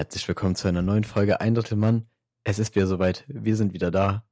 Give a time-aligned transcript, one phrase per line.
[0.00, 2.06] Herzlich willkommen zu einer neuen Folge Ein Drittel Mann.
[2.42, 3.26] Es ist wieder soweit.
[3.28, 4.24] Wir sind wieder da.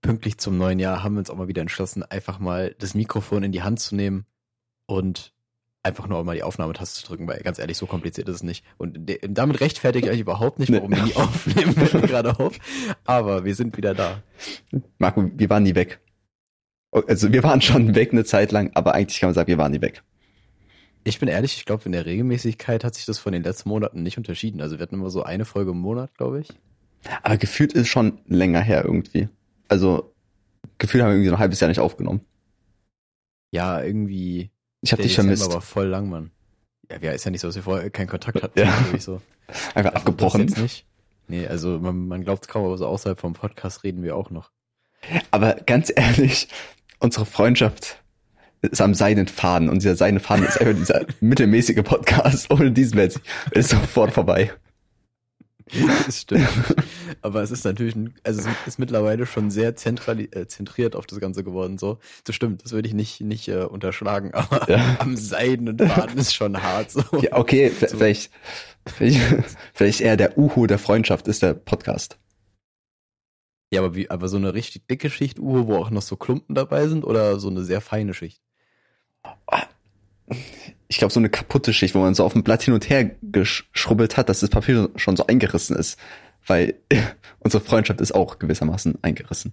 [0.00, 3.42] Pünktlich zum neuen Jahr haben wir uns auch mal wieder entschlossen, einfach mal das Mikrofon
[3.42, 4.26] in die Hand zu nehmen
[4.86, 5.34] und
[5.82, 8.64] einfach nur mal die Aufnahmetaste zu drücken, weil ganz ehrlich, so kompliziert ist es nicht.
[8.76, 12.56] Und damit rechtfertige ich euch überhaupt nicht, warum wir nie aufnehmen, gerade auf.
[13.04, 14.22] Aber wir sind wieder da.
[14.98, 15.98] Marco, wir waren nie weg.
[16.92, 19.72] Also wir waren schon weg eine Zeit lang, aber eigentlich kann man sagen, wir waren
[19.72, 20.04] nie weg.
[21.04, 24.02] Ich bin ehrlich, ich glaube, in der Regelmäßigkeit hat sich das von den letzten Monaten
[24.02, 24.60] nicht unterschieden.
[24.60, 26.48] Also wir hatten immer so eine Folge im Monat, glaube ich.
[27.22, 29.28] Aber gefühlt ist schon länger her irgendwie.
[29.68, 30.12] Also
[30.78, 32.20] gefühlt haben wir irgendwie so ein halbes Jahr nicht aufgenommen.
[33.50, 34.50] Ja, irgendwie.
[34.82, 35.44] Ich habe dich vermisst.
[35.44, 36.30] aber voll lang, Mann.
[36.90, 38.58] Ja, ja, ist ja nicht so, dass wir vorher keinen Kontakt hatten.
[38.58, 38.72] Ja.
[38.98, 39.20] So.
[39.74, 40.44] Einfach also, abgebrochen.
[40.44, 40.86] nicht.
[41.26, 44.50] Nee, also man, man glaubt kaum, aber so außerhalb vom Podcast reden wir auch noch.
[45.30, 46.48] Aber ganz ehrlich,
[46.98, 48.02] unsere Freundschaft
[48.62, 52.50] ist am seinen Faden und dieser seine Faden ist einfach dieser mittelmäßige Podcast.
[52.50, 53.12] Ohne diesen wäre
[53.52, 54.52] es sofort vorbei.
[56.06, 56.48] Das stimmt.
[57.22, 61.06] Aber es ist natürlich, ein, also es ist mittlerweile schon sehr zentrali äh, zentriert auf
[61.06, 61.78] das Ganze geworden.
[61.78, 62.64] So, das stimmt.
[62.64, 64.32] Das würde ich nicht nicht äh, unterschlagen.
[64.34, 64.96] Aber ja.
[64.98, 66.90] am seidenen Faden ist schon hart.
[66.90, 67.02] So.
[67.20, 67.86] Ja, okay, so.
[67.86, 68.30] vielleicht,
[68.86, 69.20] vielleicht,
[69.74, 72.18] vielleicht eher der Uhu der Freundschaft ist der Podcast.
[73.70, 76.54] Ja, aber wie, aber so eine richtig dicke Schicht Uhu, wo auch noch so Klumpen
[76.54, 78.42] dabei sind, oder so eine sehr feine Schicht?
[80.88, 83.10] Ich glaube, so eine kaputte Schicht, wo man so auf dem Blatt hin und her
[83.22, 85.98] geschrubbelt hat, dass das Papier schon so eingerissen ist.
[86.46, 86.74] Weil
[87.40, 89.52] unsere Freundschaft ist auch gewissermaßen eingerissen.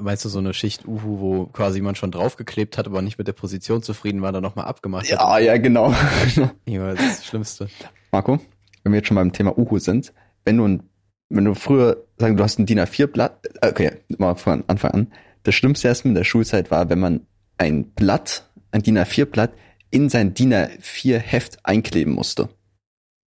[0.00, 3.28] Meinst du so eine Schicht Uhu, wo quasi man schon draufgeklebt hat, aber nicht mit
[3.28, 5.40] der Position zufrieden war, dann nochmal abgemacht ja, hat?
[5.40, 5.94] Ja, ja, genau.
[6.66, 7.68] ja, das ist das Schlimmste.
[8.10, 8.40] Marco,
[8.82, 10.12] wenn wir jetzt schon beim Thema Uhu sind,
[10.44, 10.80] wenn du,
[11.28, 15.12] wenn du früher, sagen du hast ein DIN A4-Blatt, äh, okay, mal von Anfang an,
[15.44, 17.26] das Schlimmste erstmal in der Schulzeit war, wenn man
[17.58, 19.52] ein Blatt, ein DIN A4-Blatt,
[19.90, 22.48] in sein DIN A4-Heft einkleben musste.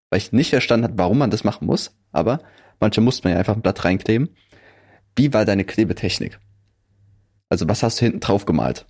[0.10, 2.42] Weil ich nicht verstanden habe, warum man das machen muss, aber
[2.80, 4.30] manche musste man ja einfach ein Blatt reinkleben.
[5.16, 6.40] Wie war deine Klebetechnik?
[7.50, 8.86] Also was hast du hinten drauf gemalt?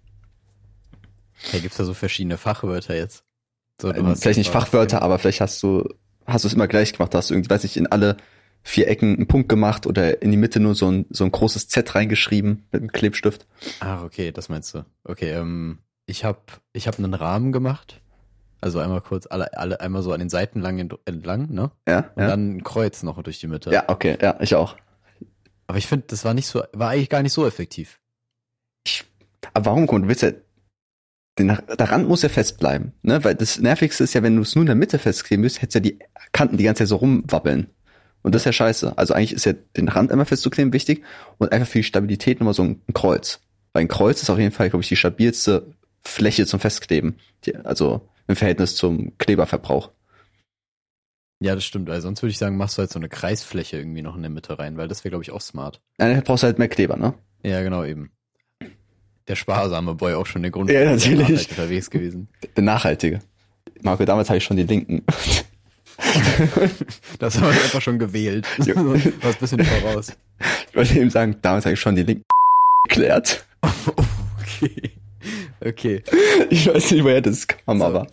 [1.51, 3.23] Da gibt's da so verschiedene Fachwörter jetzt.
[3.81, 5.87] So, ähm, vielleicht nicht Fachwörter, aber vielleicht hast du
[6.27, 8.17] hast du es immer gleich gemacht, hast du irgendwie, weiß ich, in alle
[8.63, 11.67] vier Ecken einen Punkt gemacht oder in die Mitte nur so ein, so ein großes
[11.67, 13.47] Z reingeschrieben mit einem Klebstift.
[13.79, 14.85] Ah, okay, das meinst du.
[15.03, 16.39] Okay, ähm, ich habe
[16.73, 18.01] ich hab einen Rahmen gemacht.
[18.59, 21.71] Also einmal kurz, alle, alle einmal so an den Seiten lang entlang, ne?
[21.87, 22.11] Ja.
[22.15, 22.27] Und ja.
[22.27, 23.71] dann ein Kreuz noch durch die Mitte.
[23.71, 24.75] Ja, okay, ja, ich auch.
[25.65, 27.99] Aber ich finde, das war nicht so, war eigentlich gar nicht so effektiv.
[28.85, 29.03] Ich,
[29.53, 30.31] aber warum, du willst ja,
[31.39, 33.23] den, der Rand muss ja fest bleiben, ne?
[33.23, 35.75] Weil das Nervigste ist ja, wenn du es nur in der Mitte festkleben müsst, hättest
[35.75, 35.99] ja die
[36.31, 37.71] Kanten die ganze Zeit so rumwabbeln.
[38.23, 38.97] Und das ist ja scheiße.
[38.97, 41.03] Also eigentlich ist ja den Rand einmal festzukleben wichtig
[41.37, 43.41] und einfach für die Stabilität nochmal so ein Kreuz.
[43.73, 47.15] Weil ein Kreuz ist auf jeden Fall, glaube ich, die stabilste Fläche zum Festkleben.
[47.45, 49.91] Die, also im Verhältnis zum Kleberverbrauch.
[51.39, 51.89] Ja, das stimmt.
[51.89, 54.29] Also sonst würde ich sagen, machst du halt so eine Kreisfläche irgendwie noch in der
[54.29, 55.81] Mitte rein, weil das wäre, glaube ich, auch smart.
[55.99, 57.15] Ja, dann brauchst du halt mehr Kleber, ne?
[57.43, 58.11] Ja, genau, eben.
[59.27, 61.49] Der sparsame Boy auch schon der Grund ja, natürlich.
[61.49, 62.27] unterwegs gewesen.
[62.55, 63.19] Der Nachhaltige.
[63.81, 65.03] Marco, damals habe ich schon die Linken.
[67.19, 68.47] das haben wir einfach schon gewählt.
[68.57, 70.13] Du warst ein bisschen voraus.
[70.69, 72.25] Ich wollte eben sagen, damals habe ich schon die Linken
[72.87, 73.45] geklärt.
[73.61, 74.91] okay.
[75.63, 76.03] Okay.
[76.49, 77.85] Ich weiß nicht, woher das kam, so.
[77.85, 78.07] aber.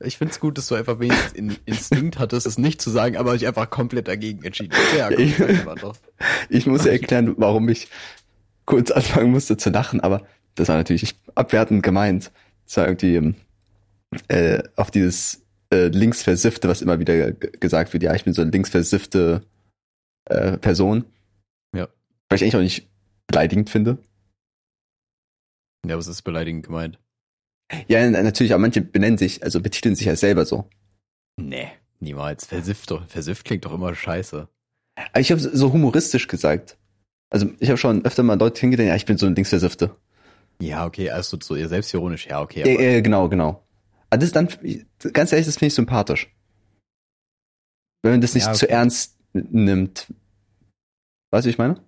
[0.00, 3.34] Ich find's gut, dass du einfach wenigstens in Instinkt hattest, es nicht zu sagen, aber
[3.34, 4.72] ich einfach komplett dagegen entschieden.
[4.96, 5.34] Ja, gut, ich,
[6.48, 7.88] ich muss ja erklären, warum ich
[8.64, 10.22] kurz anfangen musste zu lachen, aber
[10.54, 12.32] das war natürlich abwertend gemeint.
[12.64, 13.34] Das war irgendwie
[14.28, 15.42] äh, auf dieses
[15.76, 19.46] äh, linksversiffte, was immer wieder gesagt wird, ja, ich bin so eine linksversiffte
[20.24, 21.04] äh, Person.
[21.74, 21.88] Ja.
[22.28, 22.88] Weil ich eigentlich auch nicht
[23.26, 23.98] beleidigend finde.
[25.86, 26.98] Ja, es ist beleidigend gemeint.
[27.88, 30.68] Ja, natürlich, aber manche benennen sich, also betiteln sich ja selber so.
[31.36, 31.68] Nee,
[32.00, 32.46] niemals.
[32.46, 34.48] Versifft doch, versifft klingt doch immer scheiße.
[34.96, 36.78] Aber ich habe so humoristisch gesagt.
[37.28, 39.96] Also ich habe schon öfter mal Leute hingedacht, ja, ich bin so ein Linksversiffte.
[40.60, 42.60] Ja, okay, also so selbstironisch, ja, okay.
[42.60, 43.65] Ja, ja, genau, genau.
[44.10, 44.48] Aber das ist dann,
[45.12, 46.32] ganz ehrlich, das finde ich sympathisch.
[48.02, 48.58] Wenn man das nicht ja, okay.
[48.58, 50.12] zu ernst nimmt.
[51.30, 51.80] Weißt du, wie ich meine?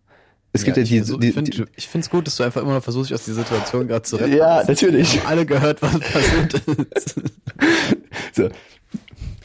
[0.53, 2.75] Es gibt ja, ja die, die, die, Ich finde es gut, dass du einfach immer
[2.75, 4.37] noch versuchst, dich aus dieser Situation gerade zu retten.
[4.37, 5.15] Ja, natürlich.
[5.15, 6.55] Wir haben alle gehört, was passiert
[6.95, 7.15] ist.
[8.33, 8.49] so.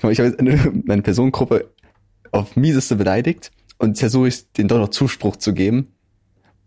[0.09, 1.69] Ich habe jetzt eine, meine Personengruppe
[2.31, 5.94] auf mieseste beleidigt und versuche ich, denen doch noch Zuspruch zu geben,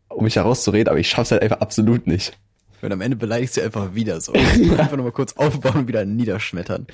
[0.08, 2.38] um mich herauszureden, aber ich schaff's halt einfach absolut nicht.
[2.82, 4.32] Und am Ende beleidigst du einfach wieder so.
[4.32, 6.86] einfach nochmal kurz aufbauen und wieder niederschmettern.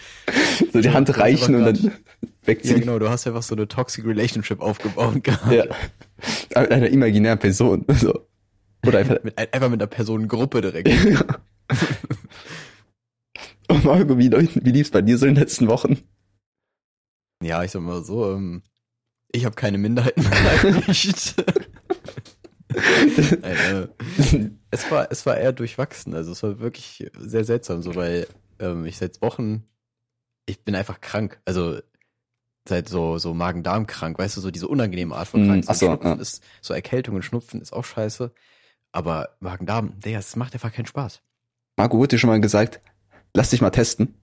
[0.73, 1.93] So die Hand reichen und dann
[2.45, 2.77] wegziehen.
[2.77, 5.53] Ja, genau, du hast einfach so eine toxic Relationship aufgebaut gehabt.
[5.53, 5.65] Ja.
[6.61, 7.85] Mit einer imaginären Person.
[7.95, 8.27] So.
[8.85, 10.89] Oder einfach mit, einfach mit einer Personengruppe direkt.
[13.69, 15.99] Und Marco, wie, wie lief's bei dir so in den letzten Wochen?
[17.45, 18.63] Ja, ich sag mal so, ähm,
[19.31, 21.37] ich habe keine Minderheiten beleidigt.
[23.43, 23.89] Nein,
[24.33, 28.27] äh, es war es war eher durchwachsen, also es war wirklich sehr seltsam, so weil
[28.59, 29.65] ähm, ich seit Wochen
[30.47, 31.79] ich bin einfach krank, also
[32.69, 35.65] seit so so Magen-Darm krank, weißt du, so diese unangenehme Art von Mm, krank.
[35.69, 36.13] ach so, ja.
[36.15, 38.33] ist so Erkältung und Schnupfen ist auch scheiße,
[38.93, 41.21] aber Magen-Darm, der es macht einfach keinen Spaß.
[41.77, 42.81] Marco wurde dir schon mal gesagt,
[43.35, 44.15] lass dich mal testen.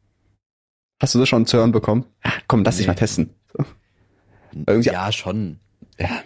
[1.01, 2.05] Hast du das schon zu hören bekommen?
[2.47, 2.91] Komm, lass dich Nee.
[2.91, 3.33] mal testen.
[3.53, 3.63] So.
[4.67, 5.59] Irgendwie- ja, schon.
[5.97, 6.21] Ja.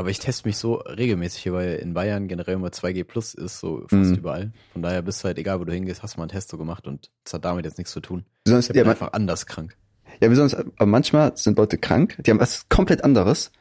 [0.00, 3.60] Aber ich teste mich so regelmäßig hier, weil in Bayern generell immer 2G plus ist,
[3.60, 4.14] so fast Mhm.
[4.16, 4.52] überall.
[4.72, 6.56] Von daher bist du halt, egal wo du hingehst, hast du mal einen Test so
[6.56, 8.24] gemacht und das hat damit jetzt nichts zu tun.
[8.44, 9.76] Besonders, Ich ja, einfach anders krank.
[10.22, 13.52] ja, besonders, aber manchmal sind Leute krank, die haben was komplett anderes.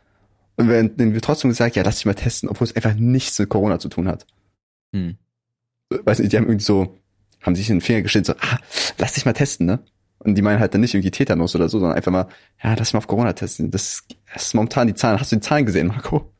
[0.55, 3.37] Und werden denen wird trotzdem gesagt, ja, lass dich mal testen, obwohl es einfach nichts
[3.39, 4.25] mit Corona zu tun hat.
[4.93, 5.17] Hm.
[5.89, 6.97] Weiß nicht, die haben irgendwie so,
[7.41, 8.59] haben sich in den Finger gestellt, so, ah,
[8.97, 9.79] lass dich mal testen, ne?
[10.19, 12.27] Und die meinen halt dann nicht irgendwie Tetanus oder so, sondern einfach mal,
[12.61, 13.71] ja, lass mal auf Corona testen.
[13.71, 15.19] Das, das ist momentan die Zahlen.
[15.19, 16.31] Hast du die Zahlen gesehen, Marco?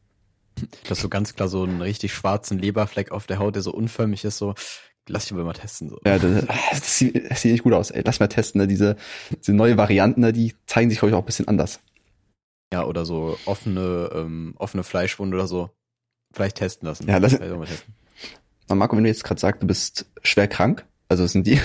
[0.55, 3.71] Du hast so ganz klar so einen richtig schwarzen Leberfleck auf der Haut, der so
[3.71, 4.55] unförmig ist, so,
[5.07, 5.97] lass dich mal testen, so.
[6.05, 8.01] Ja, das, das, sieht, das sieht nicht gut aus, ey.
[8.05, 8.67] Lass mal testen, ne?
[8.67, 8.97] Diese,
[9.37, 10.33] diese neue Varianten, ne?
[10.33, 11.79] die zeigen sich, glaube ich, auch ein bisschen anders.
[12.73, 15.69] Ja, oder so offene, ähm, offene Fleischwunde oder so.
[16.33, 17.07] Vielleicht testen lassen.
[17.07, 17.93] Ja, lass- Vielleicht mal testen.
[18.67, 21.59] Marco, wenn du jetzt gerade sagst, du bist schwer krank, also sind die,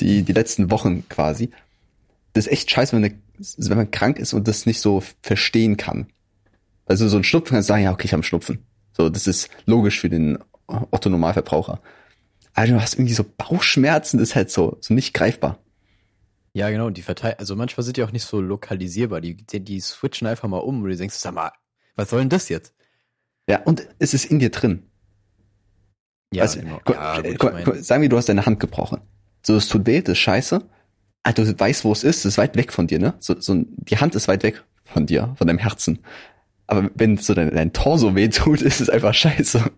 [0.00, 1.50] die, die letzten Wochen quasi,
[2.32, 5.76] das ist echt scheiße, wenn, eine, wenn man krank ist und das nicht so verstehen
[5.76, 6.06] kann.
[6.86, 8.64] Also so ein Schnupfen kannst du sagen, ja, okay, ich habe einen Schnupfen.
[8.92, 11.80] So, das ist logisch für den Otto-Normalverbraucher.
[12.54, 15.58] Aber du hast irgendwie so Bauchschmerzen, das ist halt so, so nicht greifbar.
[16.52, 19.60] Ja, genau, und die verteilen, also manchmal sind die auch nicht so lokalisierbar, die, die,
[19.60, 21.52] die switchen einfach mal um und du denkst, sag mal,
[21.94, 22.74] was soll denn das jetzt?
[23.48, 24.82] Ja, und es ist in dir drin.
[26.32, 26.80] Ja, Also, genau.
[26.88, 29.00] ja, gut, sagen wir, du hast deine Hand gebrochen.
[29.42, 30.62] So, es tut weh, das ist scheiße.
[31.22, 33.14] Ah, du weißt, wo es ist, es ist weit weg von dir, ne?
[33.18, 36.00] So, so, die Hand ist weit weg von dir, von deinem Herzen.
[36.66, 39.70] Aber wenn so dein, dein Torso weh tut, ist es einfach scheiße.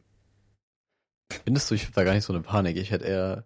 [1.45, 2.77] Findest du, ich hab da gar nicht so eine Panik.
[2.77, 3.45] Ich hätte eher,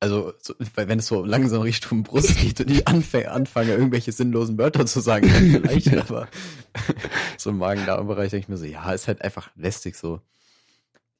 [0.00, 4.58] also, so, wenn es so langsam Richtung Brust geht und ich anfange, anfange irgendwelche sinnlosen
[4.58, 6.28] Wörter zu sagen, vielleicht, aber
[7.38, 10.20] so im Magen-Darm-Bereich denke ich mir so, ja, ist halt einfach lästig so.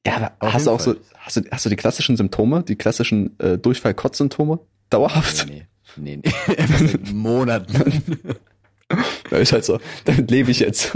[0.05, 1.01] Ja, aber hast du auch so, Fall.
[1.17, 4.59] hast du, hast du die klassischen Symptome, die klassischen äh, Durchfall-Kotz-Symptome?
[4.89, 5.47] Dauerhaft?
[5.47, 5.67] Nee,
[5.97, 6.55] nee, nee, nee.
[6.77, 8.19] Seit Monaten.
[9.31, 10.95] Da ist halt so, damit lebe ich jetzt.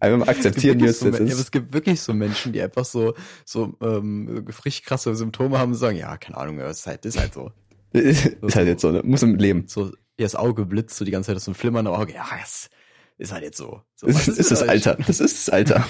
[0.00, 2.86] Einfach mal akzeptieren, wie es so, jetzt ja, es gibt wirklich so Menschen, die einfach
[2.86, 3.14] so,
[3.44, 7.20] so, ähm, frisch krasse Symptome haben und sagen, ja, keine Ahnung, das ist halt, ist
[7.20, 7.52] halt so.
[7.92, 9.02] Ist halt jetzt so, ne?
[9.04, 9.64] Muss damit leben.
[9.68, 12.24] So, ihr das Auge blitzt, so die ganze Zeit so ein Flimmern im Auge, ja,
[12.42, 12.70] es
[13.18, 13.82] ist halt jetzt so.
[13.94, 14.62] so Das ist, ist das?
[14.62, 14.96] Alter.
[15.06, 15.86] Das ist das Alter.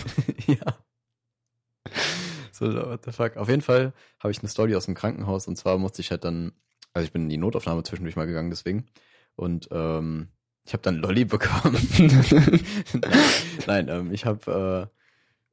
[0.47, 0.77] ja.
[2.53, 3.37] So, what the fuck.
[3.37, 6.25] Auf jeden Fall habe ich eine Story aus dem Krankenhaus und zwar musste ich halt
[6.25, 6.53] dann,
[6.93, 8.87] also ich bin in die Notaufnahme zwischendurch mal gegangen, deswegen.
[9.37, 10.29] Und ähm,
[10.65, 11.75] ich habe dann Lolli bekommen.
[13.67, 14.99] Nein, ähm, ich habe, äh,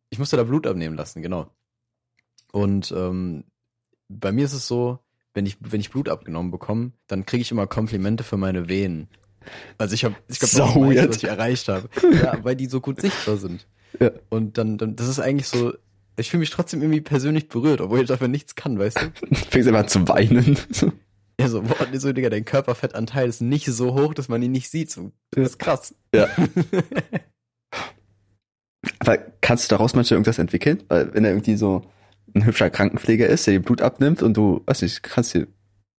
[0.10, 1.50] ich musste da Blut abnehmen lassen, genau.
[2.52, 3.46] Und ähm,
[4.08, 5.00] bei mir ist es so,
[5.34, 9.08] wenn ich, wenn ich Blut abgenommen bekomme, dann kriege ich immer Komplimente für meine Venen.
[9.78, 11.10] Also ich habe, ich glaube, So das weird.
[11.10, 11.90] was ich erreicht habe.
[12.22, 13.68] Ja, weil die so gut sichtbar sind.
[14.00, 14.12] Ja.
[14.30, 15.74] Und dann, dann, das ist eigentlich so,
[16.18, 19.36] ich fühle mich trotzdem irgendwie persönlich berührt, obwohl ich dafür nichts kann, weißt du?
[19.50, 20.58] Fängst einfach an zu weinen.
[21.40, 24.70] Ja, so, boah, so, Digga, dein Körperfettanteil ist nicht so hoch, dass man ihn nicht
[24.70, 24.92] sieht.
[24.92, 25.96] So, das ist krass.
[26.14, 26.28] Ja.
[29.00, 30.84] Aber kannst du daraus manchmal irgendwas entwickeln?
[30.88, 31.84] Weil wenn er irgendwie so
[32.36, 35.48] ein hübscher Krankenpfleger ist, der dir Blut abnimmt und du, weiß nicht, kannst du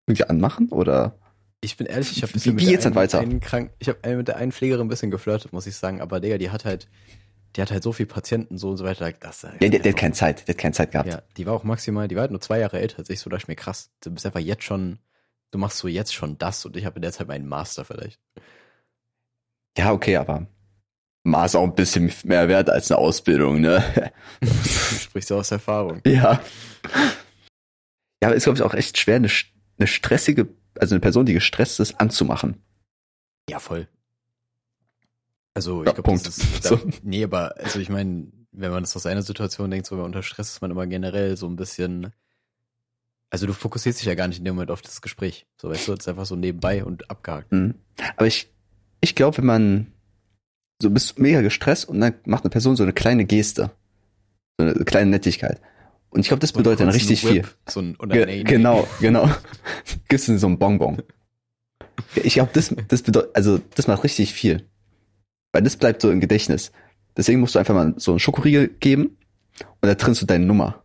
[0.08, 1.18] irgendwie anmachen oder?
[1.62, 3.20] Ich bin ehrlich, ich habe Wie- wie jetzt dann weiter?
[3.20, 6.20] einen krank, ich habe mit der einen Pflegerin ein bisschen geflirtet, muss ich sagen, aber
[6.20, 6.88] Digga, die hat halt,
[7.56, 9.12] die hat halt so viel Patienten so und so weiter.
[9.20, 11.10] Das, Ja, der, der hat keine Zeit, der hat keine Zeit gehabt.
[11.10, 13.30] Ja, die war auch maximal, die war halt nur zwei Jahre älter als ich, so
[13.30, 15.00] dachte ich mir krass, du bist einfach jetzt schon,
[15.52, 18.20] du machst so jetzt schon das und ich habe in der Zeit meinen Master vielleicht.
[19.78, 20.48] Ja, okay, aber
[21.46, 23.84] ist auch ein bisschen mehr wert als eine Ausbildung, ne?
[24.42, 26.02] Du sprichst ja aus Erfahrung.
[26.06, 26.42] Ja.
[28.22, 29.30] Ja, aber ist, glaube ich, auch echt schwer, eine,
[29.78, 32.62] eine stressige, also eine Person, die gestresst ist, anzumachen.
[33.50, 33.88] Ja, voll.
[35.60, 36.26] Also, Ja, ich glaube, Punkt.
[36.26, 36.80] das ist, da, So.
[37.04, 40.52] nee, aber, also ich meine, wenn man das aus einer Situation denkt, so unter Stress
[40.52, 42.14] ist man immer generell so ein bisschen,
[43.30, 45.48] also du fokussierst dich ja gar nicht in dem Moment auf das Gespräch.
[45.58, 47.52] So, weißt du, das ist einfach so nebenbei und abgehakt.
[47.52, 47.76] Mhm.
[48.16, 48.50] Aber ich,
[49.02, 49.94] ich glaube, wenn man
[50.82, 53.72] so bist mega gestresst und dann macht eine Person so eine kleine Geste,
[54.58, 55.60] so eine kleine Nettigkeit.
[56.10, 57.44] Und ich glaube, das So bedeutet dann richtig viel.
[57.68, 58.44] So ein, oder Ge nee, nee.
[58.44, 59.30] genau, genau.
[60.08, 61.04] Gibst du so ein Bonbon.
[62.16, 64.66] Ich glaube, das, das bedeutet, also das macht richtig viel.
[65.52, 66.72] Weil das bleibt so im Gedächtnis.
[67.18, 69.18] Deswegen musst du einfach mal so einen Schokoriegel geben
[69.82, 70.84] und da trinnst du deine Nummer.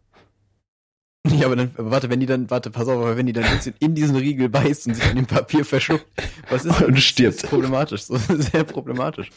[1.30, 3.46] Ja, aber dann, warte, wenn die dann, warte, pass auf, aber wenn die dann
[3.78, 6.06] in diesen Riegel beißt und sich an dem Papier verschluckt,
[6.50, 7.38] was ist Und stirbt.
[7.38, 9.30] Das ist problematisch, so sehr problematisch.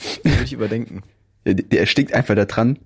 [0.00, 1.02] Das würde ich überdenken.
[1.46, 2.78] Der, der erstickt einfach da dran,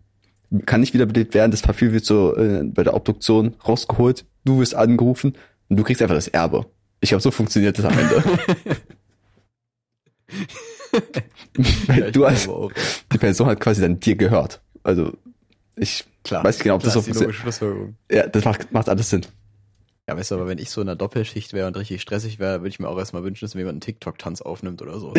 [0.64, 4.75] kann nicht wiederbelebt werden, das Papier wird so äh, bei der Obduktion rausgeholt, du wirst
[4.75, 5.35] angerufen
[5.68, 6.66] und du kriegst einfach das Erbe.
[7.00, 8.23] Ich glaube, so funktioniert das am Ende.
[11.87, 12.49] Weil du als,
[13.12, 14.61] die Person hat quasi dann dir gehört.
[14.83, 15.12] Also,
[15.76, 17.95] ich Klar, weiß nicht genau, ob das so funktioniert.
[18.11, 19.26] Ja, das macht, macht alles Sinn.
[20.09, 22.61] Ja, weißt du, aber wenn ich so in einer Doppelschicht wäre und richtig stressig wäre,
[22.61, 25.12] würde ich mir auch erstmal wünschen, dass mir jemand einen TikTok-Tanz aufnimmt oder so.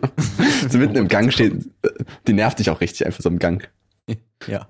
[0.68, 1.52] so mitten im Gang steht,
[1.82, 1.90] äh,
[2.26, 3.68] die nervt dich auch richtig einfach so im Gang.
[4.48, 4.66] ja.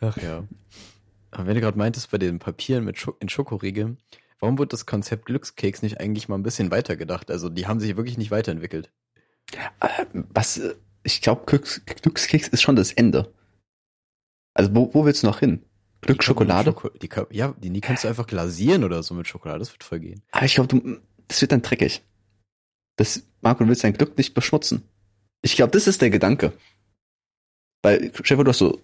[0.00, 0.44] Ach ja.
[1.30, 3.98] Aber wenn du gerade meintest, bei den Papieren mit Scho in Schokoriegel,
[4.40, 7.30] warum wurde das Konzept Glückskeks nicht eigentlich mal ein bisschen weitergedacht?
[7.30, 8.90] Also die haben sich wirklich nicht weiterentwickelt.
[9.80, 13.32] Äh, Was, äh, ich glaube, Glücks, Glückskeks ist schon das Ende.
[14.54, 15.64] Also, wo, wo willst du noch hin?
[16.00, 16.70] Glück Schokolade?
[16.70, 19.84] Schoko die, ja, die, die kannst du einfach glasieren oder so mit Schokolade, das wird
[19.84, 20.22] voll gehen.
[20.32, 22.02] Aber ich glaube, das wird dann dreckig.
[22.96, 24.82] Das, Marco, du willst dein Glück nicht beschmutzen.
[25.42, 26.52] Ich glaube, das ist der Gedanke.
[27.82, 28.80] Weil, Stefan, du hast so,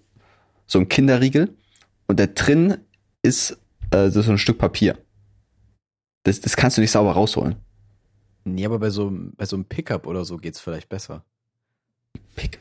[0.65, 1.55] so ein Kinderriegel
[2.07, 2.77] und da drin
[3.21, 3.57] ist
[3.91, 4.97] äh, so so ein Stück Papier.
[6.23, 7.55] Das, das kannst du nicht sauber rausholen.
[8.55, 11.23] Nee, aber bei so, einem- bei so einem Pickup oder so geht's vielleicht besser.
[12.35, 12.59] Pick.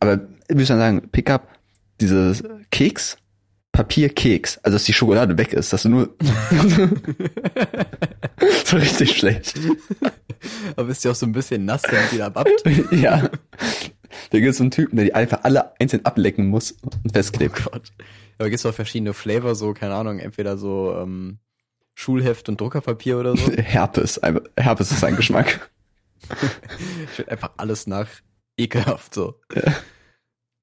[0.00, 0.14] Aber
[0.48, 1.48] ich würde sagen, Pickup,
[2.00, 3.16] dieses Keks,
[3.72, 6.14] Papierkeks, also dass die Schokolade weg ist, dass du nur
[8.64, 9.58] so richtig schlecht.
[10.76, 12.62] aber ist ja auch so ein bisschen nass, damit die da abbt.
[12.92, 13.30] ja.
[14.30, 17.10] Da gibt es so einen Typen, der die einfach alle einzeln ablecken muss und Oh
[17.12, 17.64] festklebt.
[17.64, 17.92] Gott.
[18.38, 21.38] Aber gibt's auch verschiedene Flavor, so, keine Ahnung, entweder so ähm,
[21.94, 23.52] Schulheft und Druckerpapier oder so.
[23.56, 24.20] Herpes,
[24.56, 25.70] Herpes ist sein Geschmack.
[27.26, 28.08] Einfach alles nach
[28.56, 29.40] ekelhaft so.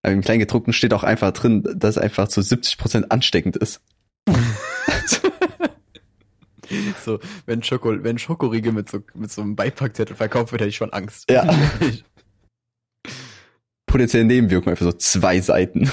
[0.02, 3.82] Aber Im Kleingedruckten steht auch einfach drin, dass es einfach zu 70% ansteckend ist.
[7.04, 10.76] So, wenn Schoko, wenn Schokoriegel mit so, mit so einem Beipackzettel verkauft wird, hätte ich
[10.76, 11.28] schon Angst.
[11.28, 11.52] Ja.
[13.88, 15.90] Potenzielle Nebenwirkungen, einfach so zwei Seiten.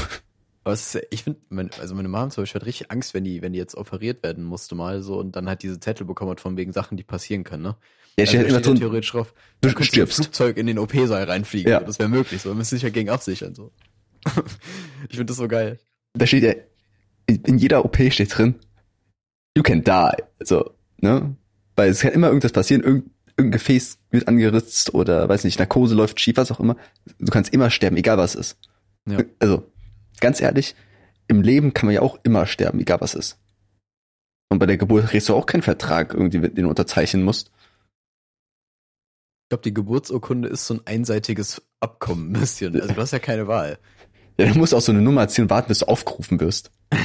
[0.67, 3.23] Aber es ist, ich finde, mein, also meine Mom zum Beispiel hat richtig Angst, wenn
[3.23, 6.33] die, wenn die jetzt operiert werden musste mal so und dann halt diese Zettel bekommen
[6.33, 7.77] hat von wegen Sachen, die passieren können, ne?
[8.19, 10.17] Ja, Also steht da halt immer drin, theoretisch drauf, du du stirbst.
[10.17, 11.71] Flugzeug in den OP-Saal reinfliegen.
[11.71, 11.79] Ja.
[11.79, 12.49] Das wäre möglich, so.
[12.49, 13.71] Man müsste sich ja gegen absichern, so.
[15.09, 15.79] ich finde das so geil.
[16.15, 16.55] Da steht ja,
[17.29, 18.57] in, jeder OP steht drin,
[19.57, 20.25] you can die.
[20.41, 21.37] Also, ne?
[21.77, 25.95] Weil es kann immer irgendwas passieren, irgend, irgendein Gefäß wird angeritzt oder, weiß nicht, Narkose
[25.95, 26.77] läuft schief, was auch immer.
[27.21, 28.59] Du kannst immer sterben, egal was ist.
[29.09, 29.19] Ja.
[29.39, 29.63] Also,
[30.21, 30.75] ganz ehrlich,
[31.29, 33.39] im Leben kann man ja auch immer sterben, egal was ist.
[34.49, 37.51] Und bei der Geburt kriegst du auch keinen Vertrag irgendwie, den du unterzeichnen musst.
[39.45, 42.81] Ich glaube, die Geburtsurkunde ist so ein einseitiges Abkommen ein bisschen.
[42.81, 43.79] Also du hast ja keine Wahl.
[44.39, 46.71] Ja, du musst auch so eine Nummer ziehen und warten, bis du aufgerufen wirst.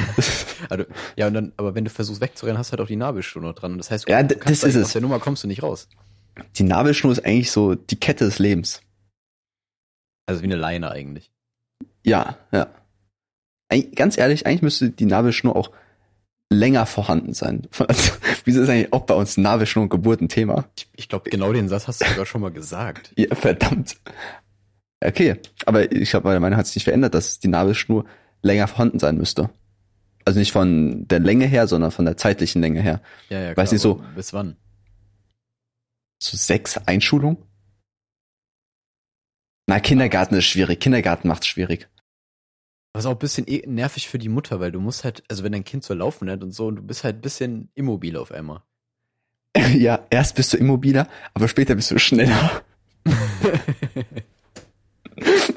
[0.70, 0.86] Also,
[1.18, 3.56] ja, und dann, aber wenn du versuchst wegzurennen, hast du halt auch die Nabelschnur noch
[3.56, 3.74] dran.
[3.74, 4.86] Und das heißt, Ja, du das ist es.
[4.86, 5.90] Aus der Nummer kommst du nicht raus.
[6.56, 8.82] Die Nabelschnur ist eigentlich so die Kette des Lebens.
[10.28, 11.32] Also wie eine Leine eigentlich.
[12.04, 12.68] Ja, ja.
[13.96, 15.72] Ganz ehrlich, eigentlich müsste die Nabelschnur auch
[16.52, 17.68] länger vorhanden sein.
[17.80, 18.12] Also,
[18.46, 20.66] Wieso ist eigentlich auch bei uns Nabelschnur und Geburt ein Thema?
[20.76, 23.14] Ich, ich glaube, genau den Satz hast du sogar schon mal gesagt.
[23.18, 23.98] Ja, verdammt.
[25.04, 28.06] Okay, aber ich glaube, meine Meinung hat sich nicht verändert, dass die Nabelschnur
[28.42, 29.50] länger vorhanden sein müsste.
[30.26, 33.02] Also nicht von der Länge her, sondern von der zeitlichen Länge her.
[33.30, 34.04] Ja, ja, Weiß nicht so.
[34.16, 34.58] Bis wann?
[36.22, 37.38] So sechs Einschulung?
[39.68, 40.80] Na, Kindergarten ist schwierig.
[40.80, 41.88] Kindergarten macht's schwierig.
[42.94, 45.54] Was auch ein bisschen eh nervig für die Mutter, weil du musst halt, also wenn
[45.54, 48.32] dein Kind so laufen lernt und so, und du bist halt ein bisschen immobil auf
[48.32, 48.64] einmal.
[49.74, 52.64] Ja, erst bist du immobiler, aber später bist du schneller.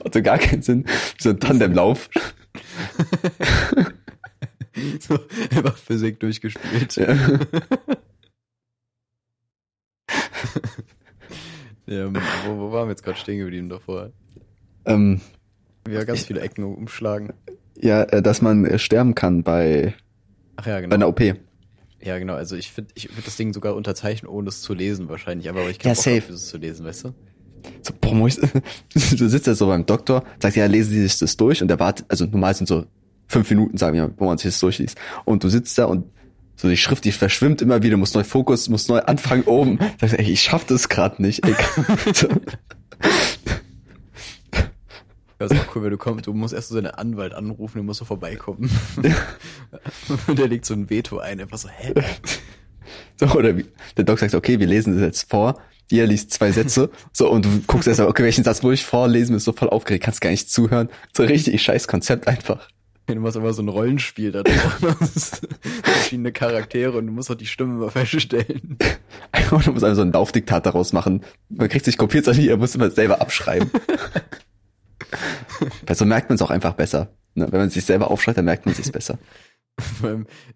[0.05, 0.85] Hatte gar keinen Sinn.
[1.19, 2.11] So ein Tandemlauf.
[5.01, 5.19] so,
[5.51, 6.97] einfach Physik durchgespielt.
[6.97, 7.17] Ja.
[11.87, 12.09] Ja,
[12.47, 14.11] wo, wo waren wir jetzt gerade stehen geblieben davor?
[14.87, 15.21] Ähm,
[15.87, 17.33] Wir haben ganz viele Ecken umschlagen.
[17.81, 19.95] ja, äh, dass man äh, sterben kann bei,
[20.57, 20.95] Ach ja, bei genau.
[20.95, 21.21] einer OP.
[22.01, 22.35] Ja, genau.
[22.35, 25.49] Also ich finde, ich würde das Ding sogar unterzeichnen, ohne es zu lesen wahrscheinlich.
[25.49, 26.33] Aber ich Ja, kann safe.
[26.33, 27.15] es zu lesen, weißt du?
[27.83, 28.51] So, boah, muss ich,
[29.19, 31.81] du sitzt ja so beim Doktor, sagt, ja, lesen Sie sich das durch und der
[31.81, 32.85] wartet, also normal sind so
[33.27, 34.99] fünf Minuten, sagen wir, wo man sich das durchliest.
[35.25, 36.05] Und du sitzt da und
[36.57, 39.79] so die Schrift, die verschwimmt immer wieder, muss neu Fokus, muss neu anfangen oben.
[39.99, 41.45] Sagst, ey, ich schaff das gerade nicht.
[41.47, 41.55] Ey.
[42.15, 42.29] So.
[45.49, 47.85] Das ist auch cool, wenn du kommst, du musst erst so deinen Anwalt anrufen, der
[47.85, 48.71] muss so vorbeikommen.
[50.27, 51.95] Und der legt so ein Veto ein, einfach so, hä?
[53.17, 53.65] So, oder wie,
[53.97, 55.61] der Doc sagt, okay, wir lesen das jetzt vor.
[55.91, 56.91] Dir liest zwei Sätze.
[57.13, 59.71] So, und du guckst erst mal, okay, welchen Satz muss ich vorlesen, bist so voll
[59.71, 60.89] aufgeregt, kannst gar nicht zuhören.
[61.17, 62.69] So richtig scheiß Konzept einfach.
[63.07, 65.41] Du machst immer so ein Rollenspiel da drauf.
[65.83, 68.79] verschiedene Charaktere und du musst auch die Stimme immer feststellen.
[69.51, 71.23] du musst einfach so ein Laufdiktat daraus machen.
[71.51, 73.71] Man kriegt sich kopiert, sondern ihr muss immer selber abschreiben.
[75.87, 77.15] Weil so merkt man es auch einfach besser.
[77.35, 77.47] Ne?
[77.51, 79.19] Wenn man sich selber aufschreibt, dann merkt man es sich besser.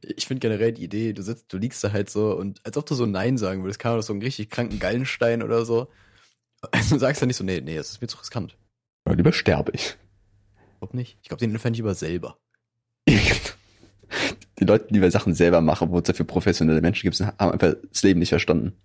[0.01, 2.87] Ich finde generell die Idee, du sitzt, du liegst da halt so und als ob
[2.87, 5.89] du so Nein sagen würdest, kann man so einen richtig kranken Gallenstein oder so.
[6.71, 8.57] Also du sagst ja nicht so, nee, nee, das ist mir zu riskant.
[9.09, 9.97] Ja, lieber sterbe ich.
[10.57, 11.19] Ich glaube nicht.
[11.23, 12.39] Ich glaube, den entferne ich lieber selber.
[13.09, 17.75] die Leute, die wir Sachen selber machen, wo es dafür professionelle Menschen gibt, haben einfach
[17.91, 18.77] das Leben nicht verstanden.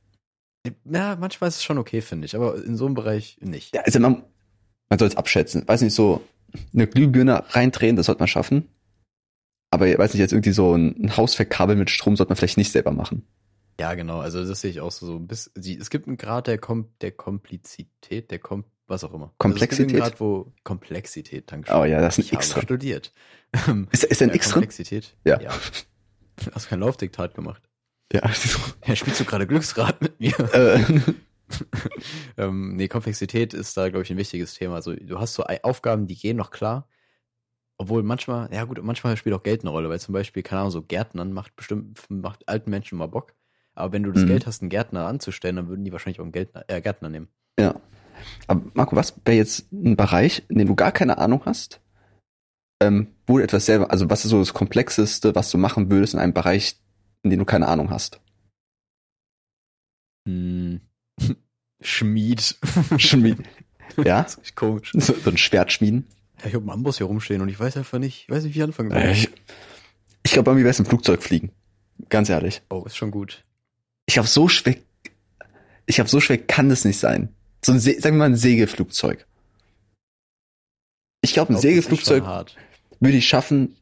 [0.85, 3.75] Ja, manchmal ist es schon okay, finde ich, aber in so einem Bereich nicht.
[3.75, 4.23] Ja, also man,
[4.93, 5.67] man soll es abschätzen.
[5.67, 6.21] Weiß nicht, so
[6.71, 8.69] eine Glühbirne reindrehen, das sollte man schaffen.
[9.71, 12.59] Aber ich weiß nicht, jetzt irgendwie so ein Haus verkabeln mit Strom sollte man vielleicht
[12.59, 13.25] nicht selber machen.
[13.79, 14.19] Ja, genau.
[14.19, 15.07] Also das sehe ich auch so.
[15.07, 19.33] so bis, es gibt einen Grad der, Kom der Komplizität, der Kom was auch immer.
[19.39, 19.99] Komplexität?
[19.99, 22.63] Also Grad, wo Komplexität, danke Oh ja, das ist ein ich X drin.
[22.63, 23.13] studiert.
[23.91, 24.51] Ist, ist ein ja, drin?
[24.51, 25.15] Komplexität?
[25.25, 25.41] Ja.
[25.41, 25.51] ja.
[26.53, 27.63] Hast kein Laufdiktat gemacht.
[28.11, 28.21] Ja.
[28.85, 30.37] ja spielst du gerade Glücksrad mit mir?
[30.53, 30.83] Äh.
[32.37, 34.75] ähm, nee, Komplexität ist da, glaube ich, ein wichtiges Thema.
[34.75, 36.87] Also du hast so Aufgaben, die gehen noch klar.
[37.77, 40.71] Obwohl manchmal, ja gut, manchmal spielt auch Geld eine Rolle, weil zum Beispiel, keine Ahnung,
[40.71, 43.33] so Gärtnern macht bestimmt, macht alten Menschen mal Bock.
[43.75, 44.27] Aber wenn du das mhm.
[44.27, 47.27] Geld hast, einen Gärtner anzustellen, dann würden die wahrscheinlich auch einen Gärtner, äh, Gärtner nehmen.
[47.59, 47.75] Ja.
[48.47, 51.81] Aber Marco, was wäre jetzt ein Bereich, in dem du gar keine Ahnung hast,
[52.81, 56.13] ähm, wo du etwas selber, also was ist so das Komplexeste, was du machen würdest
[56.13, 56.77] in einem Bereich,
[57.23, 58.21] in dem du keine Ahnung hast?
[60.27, 60.81] Hm.
[61.83, 62.55] Schmied.
[62.97, 63.37] Schmied.
[63.97, 64.23] Ja?
[64.23, 64.91] Das ist komisch.
[64.93, 66.07] So, so ein Schwert schmieden.
[66.39, 68.55] Ja, ich habe einen Amboss hier rumstehen und ich weiß einfach nicht, ich weiß nicht,
[68.55, 69.01] wie ich anfangen soll.
[69.11, 69.29] Ich,
[70.23, 71.51] ich glaube, irgendwie wäre es ein Flugzeug fliegen.
[72.09, 72.61] Ganz ehrlich.
[72.69, 73.43] Oh, ist schon gut.
[74.05, 74.75] Ich habe so schwer,
[75.85, 77.29] ich habe so schwer kann es nicht sein.
[77.63, 79.25] So ein, sagen wir mal ein Segelflugzeug.
[81.21, 82.23] Ich glaube, ein Segelflugzeug
[82.99, 83.75] würde ich schaffen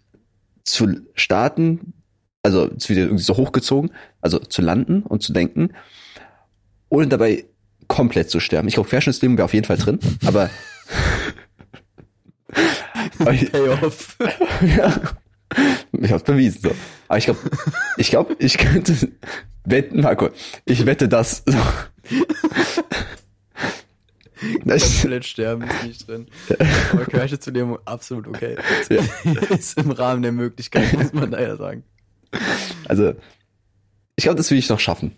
[0.63, 1.93] zu starten,
[2.43, 5.73] also zu wieder irgendwie so hochgezogen, also zu landen und zu denken,
[6.89, 7.45] ohne dabei
[7.91, 8.69] komplett zu sterben.
[8.69, 10.49] Ich glaube, Querschnittslähmung wäre auf jeden Fall drin, aber
[13.17, 14.17] Payoff.
[14.61, 15.01] ja.
[15.99, 16.61] Ich hab's bewiesen.
[16.61, 16.71] So.
[17.09, 17.39] Aber ich glaube,
[17.97, 18.95] ich glaube, ich könnte
[19.65, 20.29] wetten, Marco,
[20.65, 21.43] ich wette das.
[21.45, 21.57] So.
[25.01, 26.27] Komplett sterben ist nicht drin.
[26.93, 28.55] Aber dem absolut okay.
[28.89, 29.01] Ja.
[29.49, 31.83] ist im Rahmen der Möglichkeit, muss man daher sagen.
[32.85, 33.13] Also,
[34.15, 35.11] ich glaube, das will ich noch schaffen.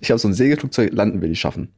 [0.00, 1.72] Ich glaube, so ein Segelflugzeug landen will ich schaffen.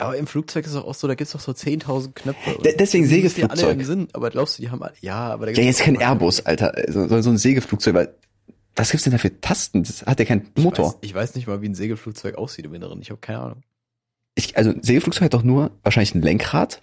[0.00, 2.58] Aber im Flugzeug ist es auch so, da gibt's doch so 10.000 Knöpfe.
[2.62, 3.62] De deswegen Segelflugzeug.
[3.62, 5.80] Alle im Sinn, aber glaubst du, die haben alle, ja, aber da gibt's Ja, jetzt
[5.82, 6.72] kein Airbus, Alter.
[6.88, 8.14] So, so ein Segelflugzeug, weil,
[8.76, 9.82] was gibt's denn da für Tasten?
[9.82, 10.86] Das hat ja keinen Motor.
[10.86, 13.02] Ich weiß, ich weiß nicht mal, wie ein Segelflugzeug aussieht im Inneren.
[13.02, 13.62] Ich habe keine Ahnung.
[14.34, 16.80] Ich, also ein Segelflugzeug hat doch nur wahrscheinlich ein Lenkrad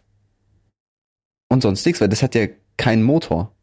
[1.49, 3.53] und sonst nichts, weil das hat ja keinen Motor.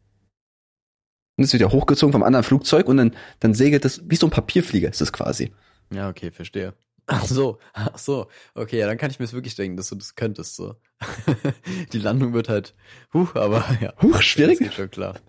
[1.37, 4.27] Und das wird ja hochgezogen vom anderen Flugzeug und dann, dann segelt das, wie so
[4.27, 5.51] ein Papierflieger ist das quasi.
[5.93, 6.73] Ja, okay, verstehe.
[7.07, 8.27] Ach so, ach so.
[8.55, 10.75] Okay, ja, dann kann ich mir wirklich denken, dass du das könntest, so.
[11.93, 12.73] Die Landung wird halt,
[13.13, 13.93] huch, aber ja.
[14.01, 14.59] Huch, schwierig.
[14.59, 15.19] Das ist schon klar.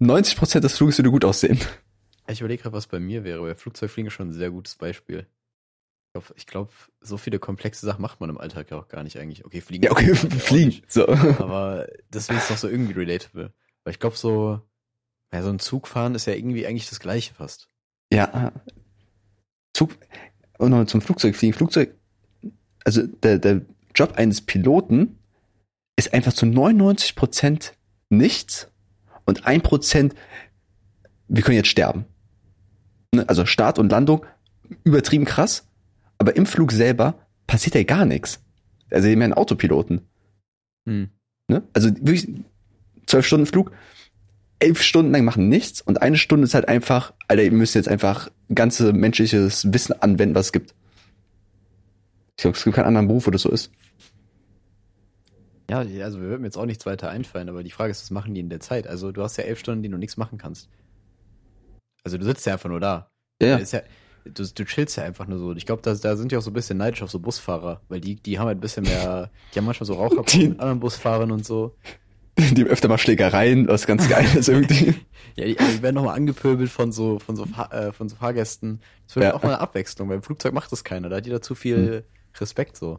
[0.00, 1.60] 90 Prozent des Fluges würde gut aussehen.
[2.28, 5.26] Ich überlege gerade, was bei mir wäre, weil Flugzeugfliegen ist schon ein sehr gutes Beispiel.
[6.34, 9.18] Ich glaube, glaub, so viele komplexe Sachen macht man im Alltag ja auch gar nicht
[9.18, 9.44] eigentlich.
[9.44, 9.84] Okay, fliegen.
[9.84, 10.82] Ja, okay, fliegen.
[10.88, 11.06] So.
[11.06, 13.52] Aber deswegen ist es doch so irgendwie relatable.
[13.84, 14.60] Weil ich glaube, so,
[15.32, 17.68] ja, so ein Zug fahren ist ja irgendwie eigentlich das Gleiche fast.
[18.12, 18.52] Ja.
[19.72, 19.96] Zug,
[20.60, 21.54] und noch zum Flugzeug fliegen.
[21.54, 21.94] Flugzeug,
[22.84, 23.62] also der, der
[23.94, 25.18] Job eines Piloten
[25.96, 27.74] ist einfach zu 99 Prozent
[28.08, 28.70] nichts
[29.24, 30.14] und ein Prozent,
[31.28, 32.04] wir können jetzt sterben.
[33.14, 34.24] Ne, also Start und Landung,
[34.84, 35.66] übertrieben krass,
[36.18, 37.14] aber im Flug selber
[37.46, 38.40] passiert ja gar nichts.
[38.90, 40.02] Also eben ein Autopiloten.
[40.86, 41.10] Hm.
[41.48, 41.62] Ne?
[41.72, 42.28] Also wirklich
[43.06, 43.72] zwölf Stunden Flug,
[44.58, 47.88] elf Stunden lang machen nichts und eine Stunde ist halt einfach, Alter, ihr müsst jetzt
[47.88, 50.74] einfach ganze menschliches Wissen anwenden, was es gibt.
[52.36, 53.70] Ich glaube, es gibt keinen anderen Beruf, wo das so ist.
[55.70, 58.10] Ja, also wir würden mir jetzt auch nichts weiter einfallen, aber die Frage ist, was
[58.10, 58.88] machen die in der Zeit?
[58.88, 60.68] Also du hast ja elf Stunden, die du nichts machen kannst.
[62.02, 63.10] Also du sitzt ja einfach nur da.
[63.40, 63.58] Ja.
[63.58, 63.82] ja
[64.24, 65.52] du, du chillst ja einfach nur so.
[65.54, 68.00] Ich glaube, da, da sind die auch so ein bisschen neidisch auf so Busfahrer, weil
[68.00, 71.30] die, die haben halt ein bisschen mehr, die haben manchmal so Raucher mit anderen Busfahrern
[71.30, 71.76] und so.
[72.52, 74.94] Die öfter mal Schlägereien, was ganz geil ist irgendwie.
[75.36, 78.80] ja, die, die werden nochmal angepöbelt von so, von so, äh, von so Fahrgästen.
[79.06, 79.34] Das wird ja.
[79.34, 80.08] auch mal eine Abwechslung.
[80.08, 81.08] Beim Flugzeug macht das keiner.
[81.08, 82.02] Da hat jeder zu viel hm.
[82.40, 82.98] Respekt so.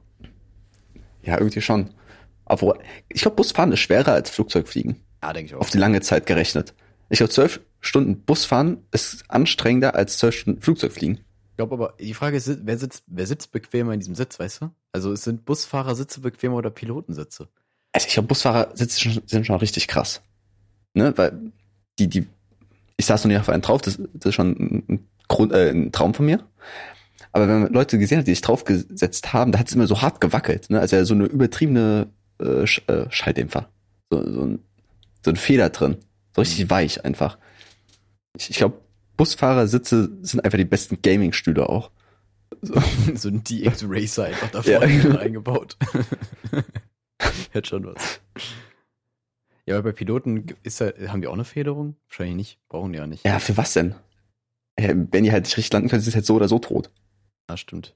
[1.24, 1.92] Ja, irgendwie schon.
[2.46, 2.78] Aber
[3.10, 4.98] ich glaube, Busfahren ist schwerer als Flugzeugfliegen.
[5.24, 5.62] Ja, denke ich auch.
[5.62, 6.74] Auf die lange Zeit gerechnet.
[7.10, 11.20] Ich glaube, zwölf Stunden Busfahren ist anstrengender als zwölf Stunden Flugzeugfliegen.
[11.52, 14.62] Ich glaube aber, die Frage ist, wer sitzt, wer sitzt bequemer in diesem Sitz, weißt
[14.62, 14.72] du?
[14.92, 17.50] Also sind Busfahrersitze bequemer oder Pilotensitze?
[17.94, 20.22] Also ich glaube, Busfahrer sind schon richtig krass.
[20.94, 21.14] Ne?
[21.18, 21.52] Weil
[22.00, 22.28] die, die
[23.02, 25.92] ich saß noch nie auf einen drauf, das, das ist schon ein, Grund, äh, ein
[25.92, 26.40] Traum von mir.
[27.32, 30.02] Aber wenn man Leute gesehen hat, die sich draufgesetzt haben, da hat es immer so
[30.02, 30.70] hart gewackelt.
[30.70, 30.80] Ne?
[30.80, 32.08] Also ja, so eine übertriebene
[32.40, 33.70] äh, Sch äh, Schalldämpfer.
[34.10, 34.60] So, so, ein,
[35.24, 35.98] so ein Feder drin.
[36.36, 36.70] So richtig mhm.
[36.70, 37.38] weich einfach.
[38.38, 38.80] Ich, ich glaube,
[39.18, 41.92] Busfahrersitze sind einfach die besten Gaming-Stühle auch.
[42.62, 42.76] So,
[43.16, 45.20] so ein DX Racer einfach da vorne ja.
[45.20, 45.78] eingebaut.
[47.52, 48.22] Hätte schon was.
[49.66, 51.96] Ja, aber bei Piloten ist da, haben die auch eine Federung?
[52.08, 52.60] Wahrscheinlich nicht.
[52.68, 53.26] Brauchen die ja nicht.
[53.26, 53.96] Ja, für was denn?
[54.76, 56.90] Wenn die halt nicht richtig landen können, sind sie halt so oder so tot.
[57.48, 57.96] Ah, stimmt.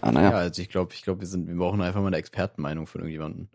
[0.00, 0.30] Ah, naja.
[0.30, 3.00] Ja, also ich glaube, ich glaube, wir sind, wir brauchen einfach mal eine Expertenmeinung von
[3.00, 3.48] irgendjemandem.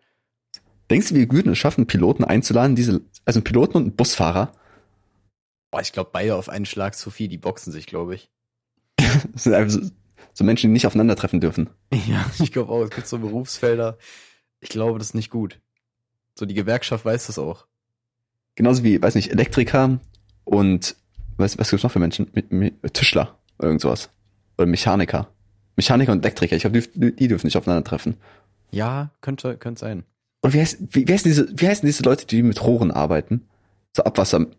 [0.90, 4.52] Denkst du, wie gut es schaffen, Piloten einzuladen, diese, also einen Piloten und einen Busfahrer?
[5.72, 8.30] Boah, ich glaube, beide auf einen Schlag zu viel, die boxen sich, glaube ich.
[8.98, 9.90] das sind einfach so,
[10.34, 11.70] so Menschen, die nicht aufeinandertreffen dürfen.
[12.08, 13.98] Ja, ich glaube auch, es gibt so Berufsfelder.
[14.60, 15.60] Ich glaube, das ist nicht gut.
[16.38, 17.68] So, die Gewerkschaft weiß das auch.
[18.56, 20.00] Genauso wie, weiß nicht, Elektriker
[20.44, 20.96] und
[21.38, 22.32] was, was gibt's noch für Menschen?
[22.94, 24.10] Tischler irgend sowas.
[24.58, 25.28] Oder Mechaniker.
[25.76, 28.18] Mechaniker und Elektriker, ich glaube, die, die dürfen nicht aufeinandertreffen.
[28.72, 30.04] Ja, könnte, könnte sein.
[30.42, 33.48] Und wie, heißt, wie, wie, heißen diese, wie heißen diese Leute, die mit Rohren arbeiten?
[33.96, 34.54] So Abwassersachen.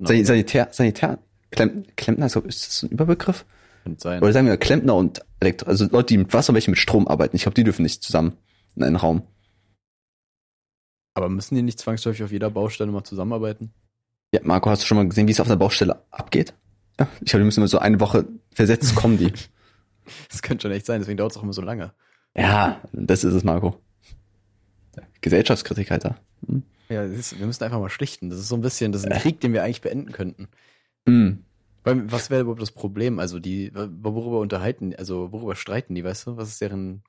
[0.00, 1.18] Sanitär, Sanitär,
[1.50, 3.44] Klemm, Klempner, ist das ein Überbegriff?
[3.84, 4.22] Könnte sein.
[4.22, 7.36] Oder sagen wir Klempner und Elektro, also Leute, die mit Wasser, welche mit Strom arbeiten.
[7.36, 8.36] Ich glaube, die dürfen nicht zusammen
[8.76, 9.22] in einen Raum.
[11.14, 13.72] Aber müssen die nicht zwangsläufig auf jeder Baustelle mal zusammenarbeiten?
[14.32, 16.54] Ja, Marco, hast du schon mal gesehen, wie es auf der Baustelle abgeht?
[17.00, 19.32] Ja, ich glaube, die müssen immer so eine Woche versetzt kommen, die.
[20.28, 21.92] das könnte schon echt sein, deswegen dauert es auch immer so lange.
[22.36, 23.80] Ja, das ist es, Marco.
[25.20, 26.18] Gesellschaftskritik, Alter.
[26.46, 26.62] Hm?
[26.88, 28.30] Ja, ist, wir müssen einfach mal schlichten.
[28.30, 30.48] Das ist so ein bisschen, das ist ein Krieg, den wir eigentlich beenden könnten.
[31.06, 31.44] Mhm.
[31.84, 33.18] Was wäre überhaupt das Problem?
[33.18, 36.36] Also die, worüber unterhalten, also worüber streiten die, weißt du?
[36.36, 37.02] Was ist deren.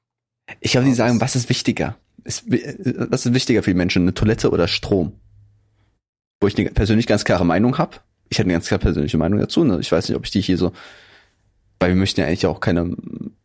[0.61, 1.97] Ich glaube, die sagen, was ist wichtiger?
[2.23, 4.03] Ist, was ist wichtiger für die Menschen?
[4.03, 5.13] Eine Toilette oder Strom?
[6.39, 7.97] Wo ich eine persönlich ganz klare Meinung habe.
[8.29, 9.63] Ich habe eine ganz klare persönliche Meinung dazu.
[9.63, 9.79] Ne?
[9.79, 10.71] Ich weiß nicht, ob ich die hier so.
[11.79, 12.95] Weil wir möchten ja eigentlich auch keine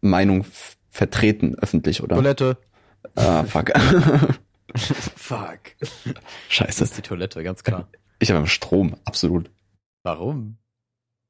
[0.00, 0.44] Meinung
[0.90, 2.16] vertreten, öffentlich, oder?
[2.16, 2.56] Toilette.
[3.16, 3.72] Ah, fuck.
[4.76, 5.60] fuck.
[6.48, 6.80] Scheiße.
[6.80, 7.88] Das ist die Toilette, ganz klar.
[8.18, 9.50] Ich habe Strom, absolut.
[10.04, 10.58] Warum?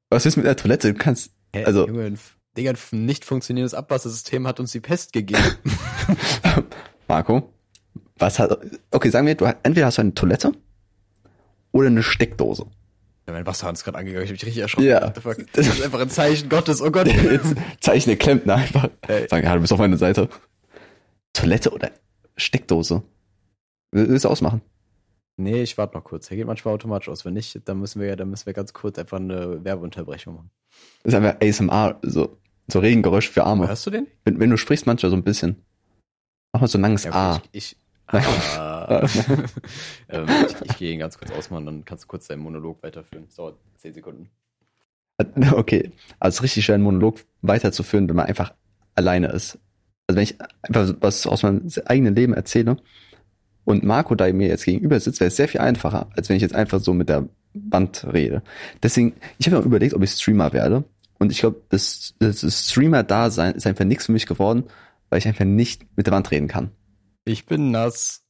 [0.09, 0.93] Was ist mit der Toilette?
[0.93, 1.87] Du kannst, Hä, also.
[1.87, 2.13] Junge,
[2.55, 5.41] Digga, ein nicht funktionierendes Abwassersystem hat uns die Pest gegeben.
[7.07, 7.53] Marco,
[8.17, 8.57] was hat,
[8.91, 10.51] okay, sagen wir, du, entweder hast du eine Toilette
[11.71, 12.65] oder eine Steckdose.
[13.27, 14.87] Ja, mein Wasser hat es gerade angegangen, ich hab mich richtig erschrocken.
[14.87, 15.09] Ja.
[15.53, 17.07] Das ist einfach ein Zeichen Gottes, oh Gott.
[17.07, 18.89] Jetzt Zeichen der Klempner einfach.
[19.05, 19.27] Hey.
[19.29, 20.29] Sagen, ja, du bist auf meiner Seite.
[21.33, 21.91] Toilette oder
[22.37, 23.03] Steckdose?
[23.91, 24.61] Willst du ausmachen?
[25.37, 26.31] Nee, ich warte noch kurz.
[26.31, 27.25] Er geht manchmal automatisch aus.
[27.25, 30.51] Wenn nicht, dann müssen wir ja, dann müssen wir ganz kurz einfach eine Werbeunterbrechung machen.
[31.03, 33.67] Das ist einfach ASMR, so, so Regengeräusch für Arme.
[33.67, 34.07] Hörst du den?
[34.23, 35.65] Wenn, wenn du sprichst manchmal so ein bisschen.
[36.53, 37.41] Mach mal so ein langes ja, A.
[37.51, 37.77] Ich, ich,
[38.13, 39.01] ah,
[40.09, 43.25] ähm, ich, ich gehe ihn ganz kurz ausmachen, dann kannst du kurz deinen Monolog weiterführen.
[43.25, 44.29] Das dauert zehn Sekunden.
[45.53, 48.53] Okay, also richtig schwer einen Monolog weiterzuführen, wenn man einfach
[48.95, 49.57] alleine ist.
[50.07, 52.77] Also wenn ich einfach was aus meinem eigenen Leben erzähle,
[53.65, 56.41] und Marco da mir jetzt gegenüber sitzt, wäre es sehr viel einfacher, als wenn ich
[56.41, 58.43] jetzt einfach so mit der Wand rede.
[58.83, 60.83] Deswegen, ich habe mir überlegt, ob ich Streamer werde.
[61.17, 64.65] Und ich glaube, das, das Streamer-Dasein ist einfach nichts für mich geworden,
[65.09, 66.71] weil ich einfach nicht mit der Wand reden kann.
[67.23, 68.23] Ich bin nass.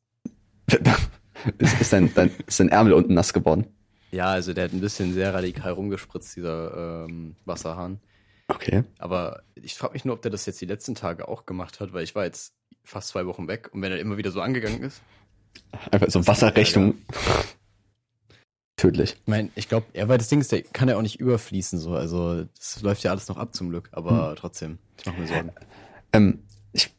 [1.58, 3.66] ist, ist, dein, dein, ist dein Ärmel unten nass geworden?
[4.12, 8.00] Ja, also der hat ein bisschen sehr radikal rumgespritzt, dieser ähm, Wasserhahn.
[8.48, 8.84] Okay.
[9.00, 11.92] Aber ich frage mich nur, ob der das jetzt die letzten Tage auch gemacht hat,
[11.92, 14.84] weil ich war jetzt fast zwei Wochen weg und wenn er immer wieder so angegangen
[14.84, 15.02] ist,
[15.92, 16.96] Einfach so Wasserrechnung.
[18.78, 19.16] Tödlich.
[19.22, 21.80] Ich meine, ich glaube, er weil das Ding ist, der kann ja auch nicht überfließen,
[21.80, 21.96] so.
[21.96, 24.36] Also, das läuft ja alles noch ab zum Glück, aber hm.
[24.36, 25.52] trotzdem, ich mache mir Sorgen.
[26.14, 26.40] Ähm,
[26.72, 26.96] ich,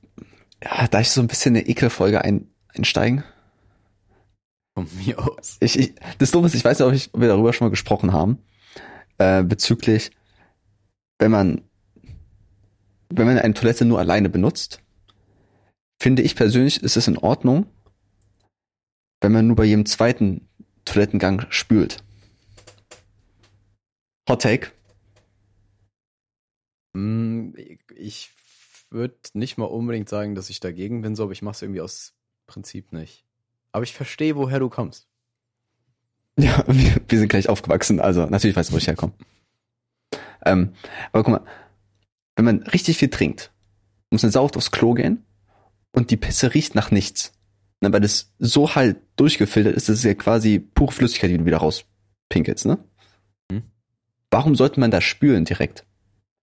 [0.62, 3.25] ja, da ich so ein bisschen eine Ekelfolge ein, einsteigen?
[4.75, 5.57] Von mir aus.
[5.61, 7.71] Ich, ich, das Dumme ist, ich weiß nicht, ob, ich, ob wir darüber schon mal
[7.71, 8.42] gesprochen haben,
[9.16, 10.11] äh, bezüglich,
[11.19, 11.62] wenn man,
[13.09, 14.83] wenn man eine Toilette nur alleine benutzt,
[15.99, 17.66] finde ich persönlich, ist es in Ordnung,
[19.20, 20.48] wenn man nur bei jedem zweiten
[20.85, 22.02] Toilettengang spült.
[24.29, 24.72] Hot Take?
[26.94, 27.52] Mm,
[27.94, 28.31] ich
[28.90, 31.81] würde nicht mal unbedingt sagen, dass ich dagegen bin, so, aber ich mache es irgendwie
[31.81, 32.14] aus
[32.46, 33.24] Prinzip nicht.
[33.72, 35.09] Aber ich verstehe, woher du kommst.
[36.38, 39.14] Ja, wir, wir sind gleich aufgewachsen, also natürlich weißt du, wo ich herkomme.
[40.44, 40.74] Ähm,
[41.11, 41.50] aber guck mal,
[42.37, 43.52] wenn man richtig viel trinkt,
[44.11, 45.24] muss man sauft aufs Klo gehen
[45.92, 47.33] und die Pisse riecht nach nichts.
[47.81, 51.44] Ne, weil das so halt durchgefiltert ist, das ist ja quasi pure Flüssigkeit, die du
[51.44, 52.79] wieder rauspinkelst, ne?
[53.50, 53.62] Hm.
[54.31, 55.85] Warum sollte man da spülen direkt?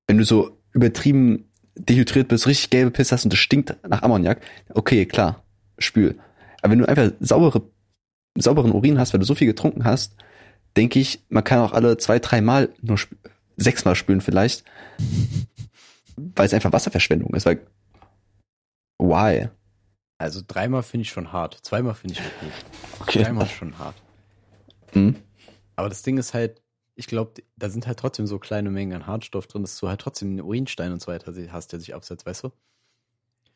[0.07, 4.41] Wenn du so übertrieben dehydriert bist, richtig gelbe Piss hast und das stinkt nach Ammoniak,
[4.73, 5.43] okay, klar,
[5.77, 6.19] spül.
[6.61, 7.61] Aber wenn du einfach saure
[8.35, 10.15] sauberen Urin hast, weil du so viel getrunken hast,
[10.75, 13.13] denke ich, man kann auch alle zwei, drei Mal nur sp
[13.55, 14.63] sechsmal spülen vielleicht,
[16.15, 17.45] weil es einfach Wasserverschwendung ist.
[17.45, 17.61] Weil
[18.97, 19.49] why?
[20.23, 21.59] Also dreimal finde ich schon hart.
[21.63, 22.51] Zweimal finde ich okay.
[23.01, 23.23] Okay.
[23.23, 23.95] Dreimal schon hart.
[24.93, 25.15] Hm.
[25.75, 26.61] Aber das Ding ist halt,
[26.95, 29.99] ich glaube, da sind halt trotzdem so kleine Mengen an Hartstoff drin, dass du halt
[30.01, 32.51] trotzdem einen Urinstein und so weiter hast, der sich absetzt, weißt du?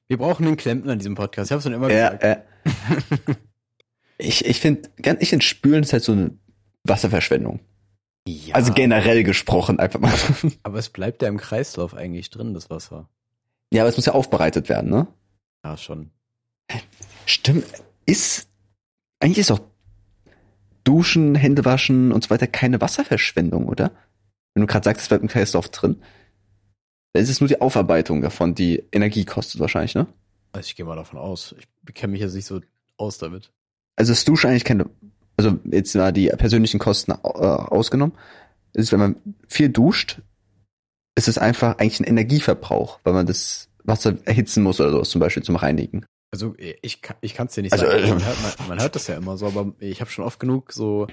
[0.08, 1.50] Wir brauchen einen Klempner in diesem Podcast.
[1.50, 2.24] Ich habe schon immer Ja, gesagt.
[2.24, 3.34] äh,
[4.18, 6.38] ich ich finde, ich finde Spülen ist halt so eine
[6.84, 7.60] Wasserverschwendung.
[8.28, 10.14] Ja, Also generell gesprochen einfach mal.
[10.64, 13.10] aber es bleibt ja im Kreislauf eigentlich drin, das Wasser.
[13.72, 15.08] ja, aber es muss ja aufbereitet werden, ne?
[15.64, 16.12] Ja, schon.
[17.26, 17.66] Stimmt.
[18.06, 18.48] Ist,
[19.20, 19.60] eigentlich ist auch
[20.84, 23.92] Duschen, Hände waschen und so weiter keine Wasserverschwendung, oder?
[24.54, 26.02] Wenn du gerade sagst, es bleibt im Kreislauf drin.
[27.14, 30.08] Dann ist es nur die Aufarbeitung davon, die Energie kostet wahrscheinlich, ne?
[30.54, 31.54] Also ich gehe mal davon aus.
[31.60, 32.62] Ich kenne mich jetzt nicht so
[32.96, 33.52] aus damit.
[33.98, 34.90] Also das Duschen eigentlich keine,
[35.36, 38.16] also jetzt mal die persönlichen Kosten äh, ausgenommen,
[38.74, 39.16] ist, wenn man
[39.48, 40.22] viel duscht,
[41.16, 45.20] ist es einfach eigentlich ein Energieverbrauch, weil man das Wasser erhitzen muss oder sowas zum
[45.20, 46.06] Beispiel zum Reinigen.
[46.32, 48.04] Also ich, kann- ich kann es dir nicht Also, sagen.
[48.04, 50.40] äh, Man hört, man, man hört das ja immer so, aber ich habe schon oft
[50.40, 51.08] genug so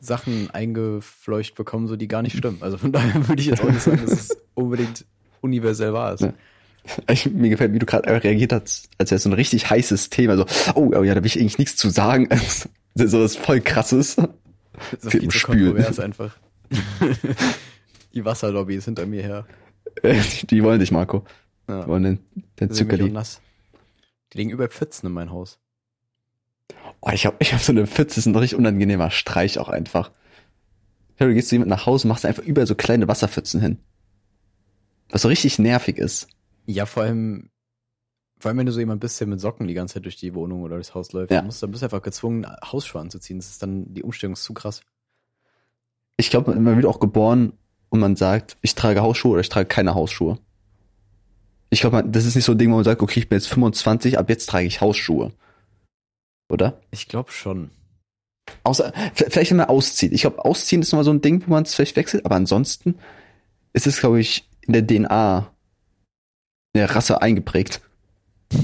[0.00, 2.58] Sachen eingefleucht bekommen, so die gar nicht stimmen.
[2.60, 5.04] Also von daher würde ich jetzt auch nicht sagen, dass es unbedingt
[5.40, 6.20] universell wahr ist.
[6.22, 6.32] Ja.
[7.10, 10.36] Ich, mir gefällt, wie du gerade reagiert hast, als wäre so ein richtig heißes Thema.
[10.38, 12.28] So, oh, oh ja, da will ich eigentlich nichts zu sagen.
[12.94, 14.16] so was voll krasses.
[15.02, 16.36] Das ist kontrovers einfach.
[18.14, 19.46] die Wasserlobby ist hinter mir her.
[20.50, 21.24] Die wollen dich, Marco.
[21.68, 21.82] Ja.
[21.82, 22.18] Die wollen den,
[22.60, 23.10] den Zuckerli.
[23.10, 23.40] nass.
[24.32, 25.58] Die liegen über Pfützen in mein Haus.
[27.00, 29.68] Oh, ich habe ich hab so eine Pfütze, das ist ein richtig unangenehmer Streich auch
[29.68, 30.10] einfach.
[31.18, 33.78] Du gehst zu jemandem nach Hause und machst einfach überall so kleine Wasserpfützen hin.
[35.10, 36.28] Was so richtig nervig ist.
[36.66, 37.50] Ja, vor allem,
[38.38, 40.34] vor allem wenn du so jemand bist, der mit Socken die ganze Zeit durch die
[40.34, 41.38] Wohnung oder durchs Haus läuft, Ja.
[41.38, 43.38] dann musst du dann bist du einfach gezwungen, Hausschuhe anzuziehen.
[43.38, 44.82] Das ist dann, die Umstellung ist zu krass.
[46.18, 47.52] Ich glaube, man wird auch geboren
[47.88, 50.38] und man sagt, ich trage Hausschuhe oder ich trage keine Hausschuhe.
[51.70, 53.48] Ich glaube, das ist nicht so ein Ding, wo man sagt, okay, ich bin jetzt
[53.48, 55.32] 25, ab jetzt trage ich Hausschuhe.
[56.50, 56.80] Oder?
[56.90, 57.70] Ich glaube schon.
[58.64, 60.12] Außer, vielleicht wenn man auszieht.
[60.12, 62.98] Ich glaube, ausziehen ist nochmal so ein Ding, wo man es vielleicht wechselt, aber ansonsten
[63.74, 65.52] ist es, glaube ich, in der DNA
[66.74, 67.80] der Rasse eingeprägt.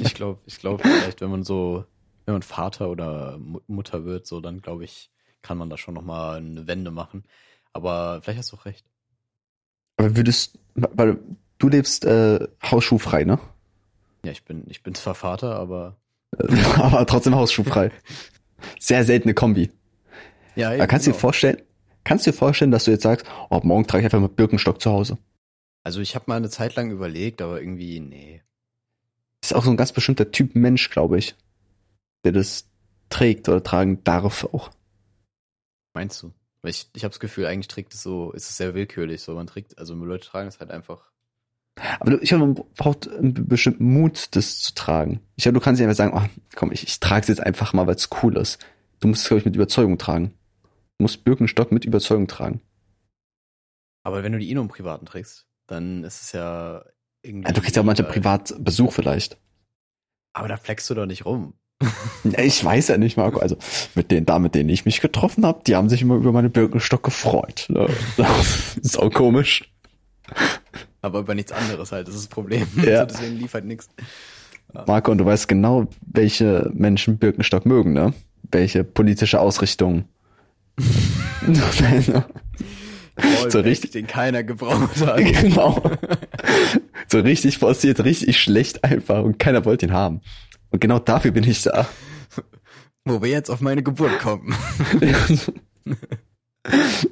[0.00, 1.84] Ich glaube, ich glaube vielleicht, wenn man so,
[2.24, 5.10] wenn man Vater oder Mu- Mutter wird, so dann glaube ich,
[5.42, 7.24] kann man da schon noch mal eine Wende machen.
[7.72, 8.84] Aber vielleicht hast du auch recht.
[9.96, 11.18] Aber würdest, weil
[11.58, 13.38] du lebst äh, hausschuhfrei, ne?
[14.24, 15.96] Ja, ich bin, ich bin zwar Vater, aber
[16.76, 17.90] aber trotzdem hausschuhfrei.
[18.78, 19.70] Sehr seltene Kombi.
[20.56, 21.20] ja, Aber kannst du dir genau.
[21.20, 21.62] vorstellen,
[22.04, 24.80] kannst du dir vorstellen, dass du jetzt sagst, oh, morgen trage ich einfach mal Birkenstock
[24.80, 25.18] zu Hause?
[25.84, 28.42] Also ich habe mal eine Zeit lang überlegt, aber irgendwie nee.
[29.42, 31.36] Ist auch so ein ganz bestimmter Typ Mensch, glaube ich,
[32.24, 32.68] der das
[33.08, 34.70] trägt oder tragen darf auch.
[35.94, 36.32] Meinst du?
[36.60, 39.22] Weil ich, ich habe das Gefühl, eigentlich trägt es so, ist es sehr willkürlich.
[39.22, 41.12] So, man trägt, also Leute tragen es halt einfach.
[42.00, 45.20] Aber du, ich glaube, man braucht einen be- bestimmten Mut, das zu tragen.
[45.36, 47.72] Ich glaube, du kannst nicht einfach sagen, oh, komm, ich, ich trage es jetzt einfach
[47.72, 48.58] mal, weil es cool ist.
[49.00, 50.32] Du musst es, glaube ich, mit Überzeugung tragen.
[50.98, 52.60] Du musst Birkenstock mit Überzeugung tragen.
[54.04, 56.82] Aber wenn du die eh nur im Privaten trägst, dann ist es ja
[57.22, 57.46] irgendwie.
[57.48, 59.38] Ja, du kriegst ja auch manchmal Privatbesuch vielleicht.
[60.32, 61.54] Aber da flexst du doch nicht rum.
[62.36, 63.38] Ich weiß ja nicht, Marco.
[63.38, 63.56] Also
[63.94, 66.50] mit den Damen, mit denen ich mich getroffen habe, die haben sich immer über meine
[66.50, 67.66] Birkenstock gefreut.
[67.68, 67.88] Ne?
[68.96, 69.72] Auch komisch.
[71.00, 72.66] Aber über nichts anderes halt, das ist das Problem.
[72.76, 73.02] Ja.
[73.02, 73.88] Also deswegen liefert nichts.
[74.86, 78.12] Marco, und du weißt genau, welche Menschen Birkenstock mögen, ne?
[78.50, 80.04] Welche politische Ausrichtung.
[83.48, 85.16] So richtig- Den keiner gebraucht hat.
[85.18, 85.82] genau.
[87.08, 90.20] So richtig forciert, richtig schlecht einfach und keiner wollte ihn haben.
[90.70, 91.88] Und genau dafür bin ich da.
[93.04, 94.54] Wo wir jetzt auf meine Geburt kommen.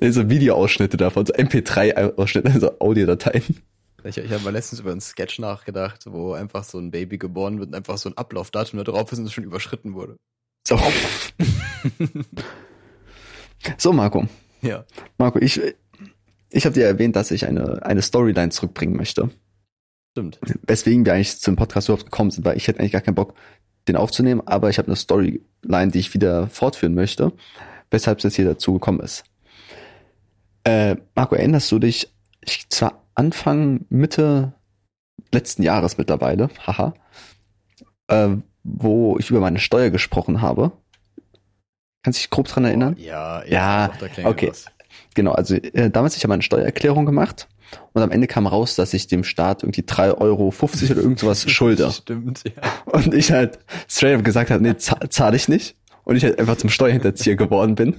[0.01, 3.43] so Videoausschnitte davon, so MP3-Ausschnitte, also Audiodateien.
[4.05, 7.59] Ich, ich habe mal letztens über einen Sketch nachgedacht, wo einfach so ein Baby geboren
[7.59, 10.17] wird und einfach so ein Ablaufdatum da drauf ist und es schon überschritten wurde.
[10.67, 10.79] So.
[13.79, 14.27] so, Marco.
[14.63, 14.85] Ja.
[15.19, 15.61] Marco, ich,
[16.51, 19.31] ich habe dir erwähnt, dass ich eine, eine Storyline zurückbringen möchte.
[20.13, 20.39] Stimmt.
[20.67, 23.35] Weswegen wir eigentlich zum Podcast überhaupt gekommen sind, weil ich hätte eigentlich gar keinen Bock,
[23.87, 27.33] den aufzunehmen, aber ich habe eine Storyline, die ich wieder fortführen möchte,
[27.91, 29.25] weshalb es jetzt hier dazu gekommen ist.
[30.65, 34.53] Äh, Marco, erinnerst du dich, ich zwar Anfang, Mitte
[35.33, 36.95] letzten Jahres mittlerweile, haha,
[38.09, 38.29] äh,
[38.63, 40.73] wo ich über meine Steuer gesprochen habe?
[42.03, 42.95] Kannst du dich grob dran erinnern?
[42.99, 44.49] Ja, Ja, da klingelt okay.
[44.51, 44.67] was.
[45.15, 47.49] Genau, also äh, damals ich habe eine Steuererklärung gemacht
[47.93, 51.43] und am Ende kam raus, dass ich dem Staat irgendwie 3,50 Euro oder irgend sowas
[51.51, 51.91] schulde.
[51.91, 52.53] Stimmt, ja.
[52.85, 55.77] Und ich halt straight up gesagt habe, nee, zahl, zahl ich nicht.
[56.05, 57.97] und ich halt einfach zum Steuerhinterzieher geworden bin.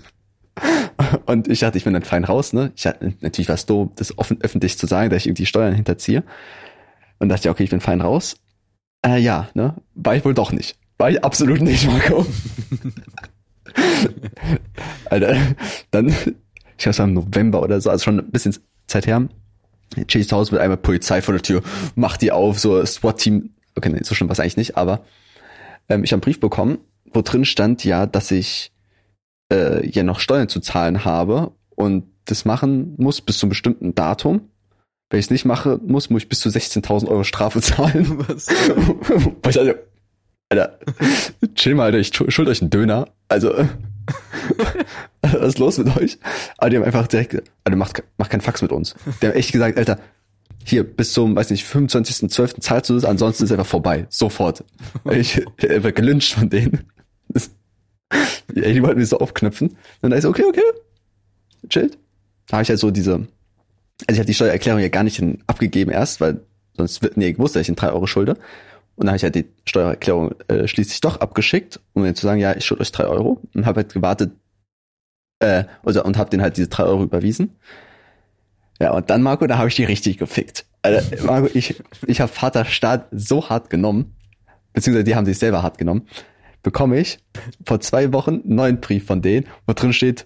[1.25, 2.71] Und ich dachte, ich bin dann fein raus, ne?
[2.75, 6.23] Ich hatte natürlich was doof, das offen, öffentlich zu sagen, dass ich irgendwie Steuern hinterziehe.
[7.19, 8.37] Und dachte, okay, ich bin fein raus.
[9.05, 9.75] Äh, ja, ne?
[9.95, 10.77] War ich wohl doch nicht.
[10.97, 12.25] War ich absolut nicht, Marco.
[15.09, 15.35] Alter,
[15.91, 16.15] dann, ich
[16.77, 18.55] glaube, es war im November oder so, also schon ein bisschen
[18.87, 19.27] Zeit her.
[20.07, 21.61] Zu Hause mit einmal Polizei vor der Tür,
[21.95, 23.51] macht die auf, so SWAT-Team.
[23.75, 25.05] Okay, nee, so schlimm war es eigentlich nicht, aber
[25.87, 26.79] ähm, ich habe einen Brief bekommen,
[27.13, 28.71] wo drin stand ja, dass ich
[29.51, 33.95] äh, ja noch Steuern zu zahlen habe und das machen muss bis zu einem bestimmten
[33.95, 34.49] Datum.
[35.09, 38.19] Wenn ich es nicht mache, muss, muss ich bis zu 16.000 Euro Strafe zahlen.
[38.27, 38.47] Was?
[39.43, 39.73] Weil ich also,
[40.49, 40.79] Alter,
[41.55, 43.07] chill mal, Alter, ich schuld euch einen Döner.
[43.29, 43.53] Also,
[45.21, 46.17] was ist los mit euch?
[46.57, 48.95] Aber die haben einfach direkt, Alter, macht, macht keinen Fax mit uns.
[49.21, 49.99] Die haben echt gesagt, Alter,
[50.63, 52.59] hier, bis zum, weiß nicht, 25.12.
[52.59, 54.05] zahlst du das, ansonsten ist einfach vorbei.
[54.09, 54.65] Sofort.
[55.09, 56.91] Ich, ich werde gelünscht von denen.
[58.53, 59.69] Ja, die wollten mich so aufknüpfen.
[60.01, 60.61] Und dann ist okay, okay.
[61.69, 61.97] Chillt.
[62.47, 63.27] Da habe ich halt so diese, also
[64.09, 66.41] ich habe die Steuererklärung ja gar nicht in, abgegeben erst, weil
[66.75, 68.37] sonst nee, gewusst, dass ich in drei Euro schulde.
[68.95, 72.39] Und dann habe ich halt die Steuererklärung äh, schließlich doch abgeschickt, um mir zu sagen,
[72.39, 73.41] ja, ich schulde euch drei Euro.
[73.53, 74.31] Und habe halt gewartet,
[75.39, 77.57] äh, also, und habe den halt diese drei Euro überwiesen.
[78.79, 80.65] Ja, und dann, Marco, da habe ich die richtig gefickt.
[80.81, 84.15] Also, Marco, ich, ich habe Vater Staat so hart genommen,
[84.73, 86.07] beziehungsweise die haben sich selber hart genommen,
[86.67, 87.19] bekomme ich
[87.65, 90.25] vor zwei Wochen einen neuen Brief von denen, wo drin steht,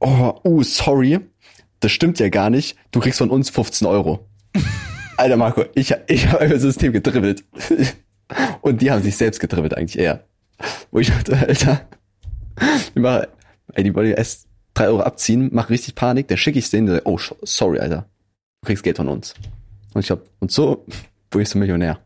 [0.00, 1.20] oh, uh, sorry,
[1.80, 4.26] das stimmt ja gar nicht, du kriegst von uns 15 Euro.
[5.18, 7.44] Alter Marco, ich, ich habe das System gedribbelt.
[8.62, 10.24] Und die haben sich selbst gedribbelt eigentlich eher.
[10.90, 11.86] Wo ich dachte, Alter,
[12.94, 13.28] ich mache,
[13.74, 17.06] ey, die wollen erst drei Euro abziehen, mach richtig Panik, dann schicke ich denen, der,
[17.06, 18.08] oh, sorry, Alter,
[18.62, 19.34] du kriegst Geld von uns.
[19.92, 20.86] Und ich hab, und so
[21.30, 22.00] wurde ich so Millionär.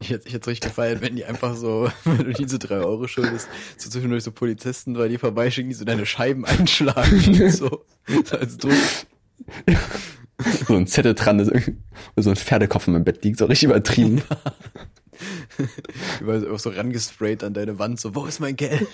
[0.00, 3.48] Ich hätte, hätte richtig gefeiert, wenn die einfach so, wenn du diese drei Euro schuldest,
[3.76, 8.58] so zwischendurch so Polizisten, weil die vorbeischicken, die so deine Scheiben einschlagen, so, so als
[8.58, 8.72] Druck.
[10.66, 11.40] so ein Zettel dran,
[12.14, 14.22] wo so ein Pferdekopf in meinem Bett liegt, so richtig übertrieben.
[16.20, 18.88] Über so rangesprayt an deine Wand, so, wo ist mein Geld?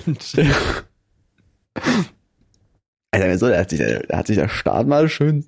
[3.10, 5.46] Alter, so, da hat sich, da hat sich der Staat mal schön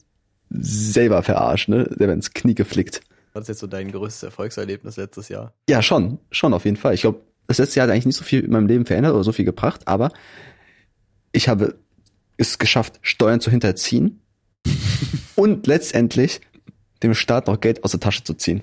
[0.50, 1.84] selber verarscht, ne?
[1.84, 3.02] Der wird ins Knie geflickt.
[3.32, 5.54] Was ist jetzt so dein größtes Erfolgserlebnis letztes Jahr?
[5.68, 6.94] Ja, schon, schon auf jeden Fall.
[6.94, 9.24] Ich glaube, das letzte Jahr hat eigentlich nicht so viel in meinem Leben verändert oder
[9.24, 10.12] so viel gebracht, aber
[11.32, 11.78] ich habe
[12.36, 14.20] es geschafft, Steuern zu hinterziehen
[15.36, 16.40] und letztendlich
[17.02, 18.62] dem Staat noch Geld aus der Tasche zu ziehen.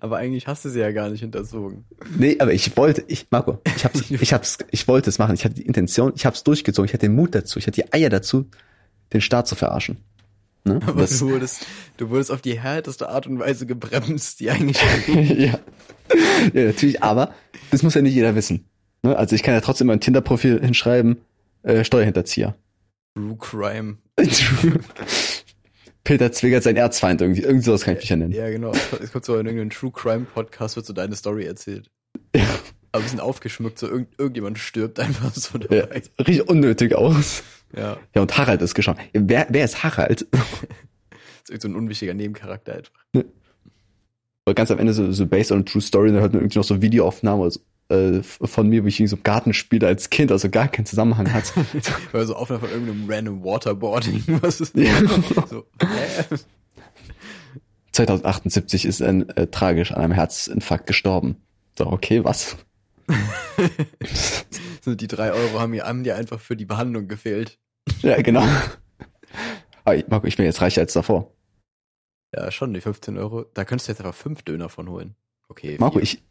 [0.00, 1.84] Aber eigentlich hast du sie ja gar nicht hinterzogen.
[2.16, 5.34] Nee, aber ich wollte, ich, Marco, ich hab's, ich hab's, ich wollte es machen.
[5.34, 7.92] Ich hatte die Intention, ich hab's durchgezogen, ich hatte den Mut dazu, ich hatte die
[7.92, 8.46] Eier dazu,
[9.12, 9.98] den Staat zu verarschen.
[10.68, 10.80] Ne?
[10.86, 14.78] Aber das, du wurdest, du wurdest auf die härteste Art und Weise gebremst, die eigentlich.
[15.08, 15.58] ja.
[16.52, 17.34] ja, natürlich, aber
[17.70, 18.64] das muss ja nicht jeder wissen.
[19.02, 19.16] Ne?
[19.16, 21.18] Also ich kann ja trotzdem mein Tinder-Profil hinschreiben,
[21.62, 22.54] äh, Steuerhinterzieher.
[23.14, 23.96] True Crime.
[26.04, 27.42] Peter Zwingert sein Erzfeind irgendwie.
[27.42, 28.32] Irgend sowas kann ich mich ja nennen.
[28.32, 28.72] Ja, genau.
[29.02, 31.90] Es kommt so in irgendeinem True Crime Podcast, wird so deine Story erzählt.
[32.34, 32.46] Ja.
[32.92, 35.76] Aber ein bisschen aufgeschmückt, so irgend, irgendjemand stirbt einfach so dabei.
[35.76, 35.84] Ja,
[36.24, 37.42] richtig unnötig aus.
[37.76, 37.98] Ja.
[38.14, 38.96] Ja, und Harald ist geschaut.
[39.12, 40.26] Wer, wer ist Harald?
[40.30, 40.40] das
[41.44, 43.04] ist irgend so ein unwichtiger Nebencharakter einfach.
[43.14, 43.22] Ja.
[44.46, 46.58] Aber ganz am Ende so, so based on a true story, dann hört man irgendwie
[46.58, 49.86] noch so Videoaufnahmen oder so, äh, von mir, wie ich in so einem Garten spiele
[49.86, 51.52] als Kind, also gar keinen Zusammenhang hat.
[52.12, 54.24] Weil so Aufnahme von irgendeinem random Waterboarding.
[54.42, 54.94] Was ist ja.
[55.48, 56.36] so, äh.
[57.92, 61.36] 2078 ist ein äh, tragisch an einem Herzinfarkt gestorben.
[61.76, 62.56] So, okay, was?
[64.82, 67.58] so, die drei Euro haben mir haben dir einfach für die Behandlung gefehlt.
[68.02, 68.46] Ja, genau.
[69.84, 71.32] Aber ich, Marco, ich bin jetzt reicher als davor.
[72.34, 73.44] Ja, schon, die 15 Euro.
[73.54, 75.14] Da könntest du jetzt einfach fünf Döner von holen.
[75.48, 75.76] Okay.
[75.80, 76.02] Marco, vier.
[76.02, 76.22] ich,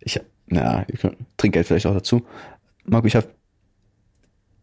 [0.00, 0.86] ich, na,
[1.36, 2.24] Trinkgeld vielleicht auch dazu.
[2.84, 3.28] Marco, ich habe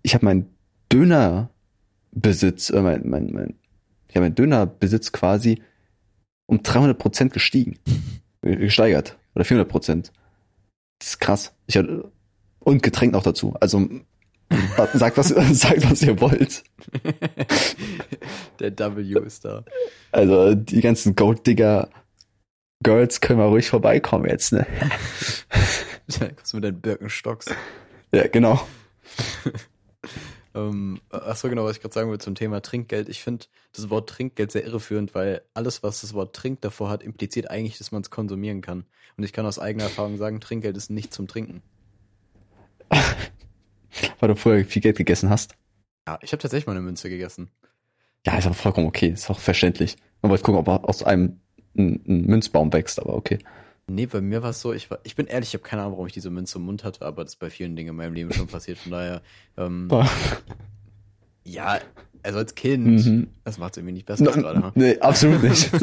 [0.04, 0.56] ich hab meinen
[0.92, 3.56] Dönerbesitz, äh, mein, mein, mein,
[4.08, 5.62] ich habe meinen Dönerbesitz quasi
[6.46, 7.80] um 300 Prozent gestiegen,
[8.42, 10.12] gesteigert oder 400 Prozent.
[11.02, 11.52] Das ist krass.
[11.66, 12.12] Ich hatte,
[12.60, 13.56] und Getränk noch dazu.
[13.60, 13.90] Also
[14.94, 16.64] sagt was, sagt was ihr wollt.
[18.60, 19.66] Der W ist da.
[20.12, 21.90] Also die ganzen Gold Digger
[22.84, 24.68] Girls können mal ruhig vorbeikommen jetzt, ne?
[26.20, 27.46] Ja, kommst du mit deinen Birkenstocks.
[28.14, 28.60] Ja, genau.
[30.54, 33.10] ähm, achso, genau, was ich gerade sagen wollte zum Thema Trinkgeld.
[33.10, 37.04] Ich finde das Wort Trinkgeld sehr irreführend, weil alles, was das Wort Trink davor hat,
[37.04, 38.86] impliziert eigentlich, dass man es konsumieren kann.
[39.18, 41.62] Und ich kann aus eigener Erfahrung sagen, Trinkgeld ist nicht zum Trinken.
[44.20, 45.56] weil du vorher viel Geld gegessen hast?
[46.08, 47.50] Ja, ich habe tatsächlich mal eine Münze gegessen.
[48.26, 49.96] Ja, ist aber vollkommen okay, ist auch verständlich.
[50.22, 51.40] Man wollte gucken, ob aus einem
[51.78, 53.40] ein, ein Münzbaum wächst, aber okay.
[53.96, 55.94] Nee, bei mir war es so, ich, war, ich bin ehrlich, ich habe keine Ahnung,
[55.94, 58.14] warum ich diese Münze im Mund hatte, aber das ist bei vielen Dingen in meinem
[58.14, 58.78] Leben schon passiert.
[58.78, 59.22] Von daher,
[59.58, 59.88] ähm,
[61.44, 61.80] ja,
[62.24, 63.28] also als Kind, Mhm.
[63.44, 64.62] das macht es irgendwie nicht besser No, gerade.
[64.62, 64.72] ha?
[64.76, 65.72] nee, absolut nicht.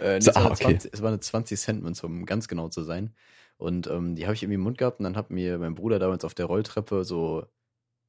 [0.00, 0.62] Äh, So, es, war ah, eine okay.
[0.64, 3.12] 20, es war eine 20-Cent-Münze, um ganz genau zu sein.
[3.56, 5.98] Und ähm, die habe ich irgendwie im Mund gehabt und dann hat mir mein Bruder
[5.98, 7.44] damals auf der Rolltreppe so,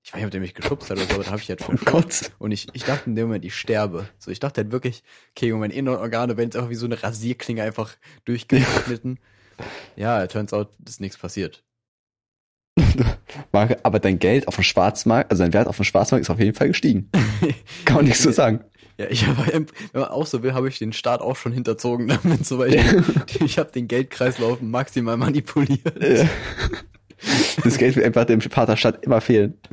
[0.10, 1.62] ich weiß nicht, ob der mich geschubst hat oder so, aber da habe ich halt
[1.70, 2.32] Oh Gott.
[2.40, 4.10] und ich, ich dachte in dem Moment, ich sterbe.
[4.18, 5.04] So, ich dachte halt wirklich,
[5.38, 7.96] okay, meine inneren Organe werden jetzt einfach wie so eine Rasierklinge einfach
[8.26, 9.20] durchgeschnitten.
[9.96, 11.64] ja, turns out, ist nichts passiert.
[13.52, 16.40] Marke, aber dein Geld auf dem Schwarzmarkt, also dein Wert auf dem Schwarzmarkt ist auf
[16.40, 17.10] jeden Fall gestiegen.
[17.86, 18.64] Kann man nichts so sagen.
[18.98, 22.08] Ja, ich habe, wenn man auch so will, habe ich den Staat auch schon hinterzogen
[22.24, 26.02] damit, so weil ich, ich habe den Geldkreislauf maximal manipuliert.
[26.02, 26.28] Äh,
[27.64, 29.56] Das Geld wird einfach dem Vaterstadt immer fehlen.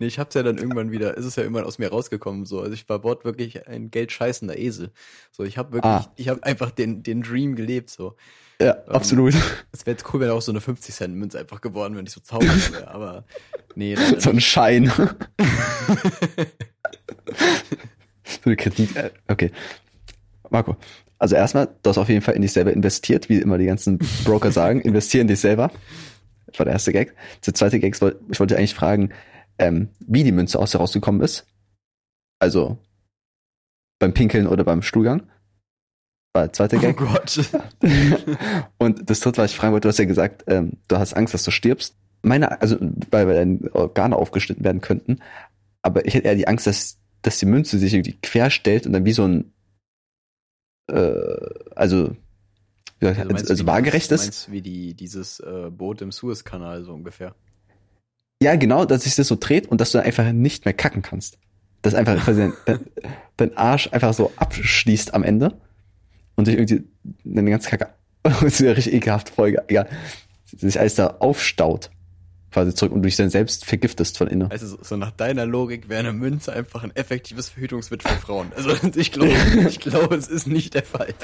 [0.00, 2.58] Nee, ich hab's ja dann irgendwann wieder, ist es ja irgendwann aus mir rausgekommen, so.
[2.60, 4.90] Also ich war wortwörtlich ein geldscheißender Esel.
[5.30, 6.12] So, ich habe wirklich, Ah.
[6.16, 8.16] ich habe einfach den, den Dream gelebt, so.
[8.60, 9.34] Ja, Ähm, absolut.
[9.70, 12.48] Es wäre jetzt cool, wenn auch so eine 50-Cent-Münze einfach geworden, wenn ich so zaubern
[12.72, 13.24] wäre, aber
[13.76, 14.40] nee, So ein.
[14.40, 14.90] Schein.
[14.96, 15.06] so
[18.44, 18.96] eine Kredit.
[18.96, 19.52] äh, Okay.
[20.50, 20.76] Marco,
[21.18, 23.98] also erstmal, du hast auf jeden Fall in dich selber investiert, wie immer die ganzen
[24.24, 24.80] Broker sagen.
[24.80, 25.70] Investier in dich selber.
[26.54, 27.16] Das war der erste Gag.
[27.44, 29.12] Der zweite Gag, ich wollte eigentlich fragen,
[29.58, 31.48] ähm, wie die Münze aus dir rausgekommen ist.
[32.38, 32.78] Also
[33.98, 35.28] beim Pinkeln oder beim Stuhlgang.
[36.32, 36.96] War der zweite Oh Gag.
[36.96, 37.50] Gott.
[38.78, 41.34] Und das dritte, was ich fragen wollte, du hast ja gesagt, ähm, du hast Angst,
[41.34, 41.96] dass du stirbst.
[42.22, 42.76] Meine, also
[43.10, 45.18] weil, weil deine Organe aufgeschnitten werden könnten.
[45.82, 48.92] Aber ich hätte eher die Angst, dass, dass die Münze sich irgendwie quer stellt und
[48.92, 49.52] dann wie so ein
[50.86, 52.14] äh, also,
[53.12, 54.26] ich, Also, meinst also wie waagerecht dieses, ist.
[54.26, 57.34] Meinst wie die, dieses äh, Boot im Suezkanal so ungefähr?
[58.42, 61.02] Ja, genau, dass sich das so dreht und dass du dann einfach nicht mehr kacken
[61.02, 61.38] kannst.
[61.82, 62.52] Dass einfach dein,
[63.36, 65.58] dein, Arsch einfach so abschließt am Ende
[66.34, 66.84] und sich irgendwie
[67.24, 67.88] eine ganze Kacke,
[68.22, 69.88] das ist eine richtig ekelhafte Folge, egal,
[70.44, 71.90] sich alles da aufstaut
[72.54, 74.50] quasi zurück und du dich dann selbst vergiftest von innen.
[74.50, 78.52] Also so, so nach deiner Logik wäre eine Münze einfach ein effektives Verhütungsmittel für Frauen.
[78.56, 79.32] Also ich glaube,
[79.68, 81.14] ich glaube, es ist nicht der Fall.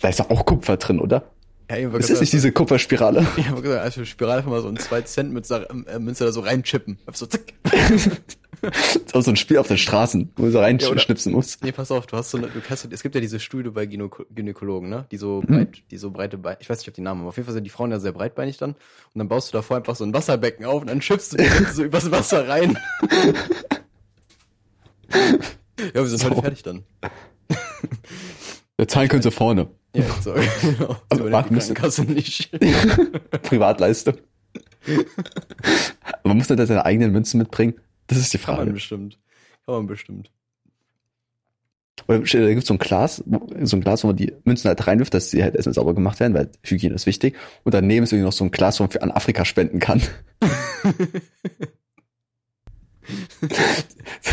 [0.00, 1.24] Da ist doch auch Kupfer drin, oder?
[1.70, 3.26] Ja, Ist das gesagt, nicht diese Kupferspirale?
[3.36, 6.32] Ich habe gesagt, also Spirale einfach mal so ein 2 Cent Münze, äh, Münze da
[6.32, 6.98] so reinchippen.
[7.12, 7.40] So zack.
[8.64, 11.64] Das ist auch so ein Spiel auf den Straßen, wo du so Ja, reinschnipsen musst.
[11.64, 13.86] Nee, pass auf, du hast so eine, du kannst, es gibt ja diese Stühle bei
[13.86, 15.04] Gynäko Gynäkologen, ne?
[15.10, 15.46] Die so Mhm.
[15.52, 17.46] breit, die so breite Beine, ich weiß nicht, ob die Namen haben, aber auf jeden
[17.46, 18.70] Fall sind die Frauen ja sehr breitbeinig dann.
[18.74, 18.78] Und
[19.16, 21.82] dann baust du davor einfach so ein Wasserbecken auf und dann schiffst du die so
[21.82, 22.78] übers Wasser rein.
[25.12, 26.40] ja, wir sind heute So.
[26.42, 26.84] fertig dann.
[28.82, 29.68] Ja, zahlen können sie vorne.
[29.94, 30.96] Ja, so, genau.
[31.08, 31.76] Aber So, warten müssen-
[32.12, 32.50] nicht.
[33.42, 34.14] Privatleistung.
[36.24, 37.74] man muss nicht seine eigenen Münzen mitbringen.
[38.08, 38.72] Das ist die Kann man Frage.
[38.72, 39.18] bestimmt.
[39.64, 40.32] Kann man bestimmt.
[42.08, 43.22] Weil, da gibt so ein Glas,
[43.62, 46.18] so ein Glas, wo man die Münzen halt reinwirft, dass sie halt erstmal sauber gemacht
[46.18, 47.36] werden, weil Hygiene ist wichtig.
[47.62, 50.02] Und daneben ist irgendwie noch so ein Glas, wo man für an Afrika spenden kann.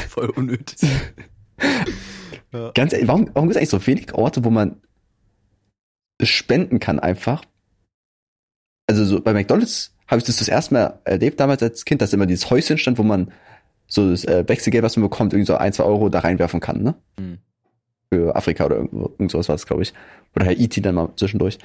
[0.10, 0.90] Voll unnötig.
[2.52, 2.72] Ja.
[2.72, 4.82] Ganz ehrlich, warum, warum gibt es eigentlich so wenig Orte, wo man
[6.22, 7.44] spenden kann einfach?
[8.88, 12.14] Also so bei McDonalds habe ich das das erste Mal erlebt damals als Kind, dass
[12.14, 13.32] immer dieses Häuschen stand, wo man
[13.88, 16.82] so das äh, Wechselgeld, was man bekommt, irgendwie so ein, zwei Euro da reinwerfen kann,
[16.82, 16.96] ne?
[17.20, 17.38] Hm.
[18.12, 19.94] Für Afrika oder irgendwo, irgend sowas war das, glaube ich.
[20.36, 20.82] Oder Herr E.T.
[20.82, 21.60] dann mal zwischendurch.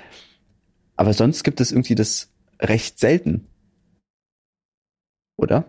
[0.97, 2.31] Aber sonst gibt es irgendwie das
[2.61, 3.47] recht selten.
[5.37, 5.65] Oder?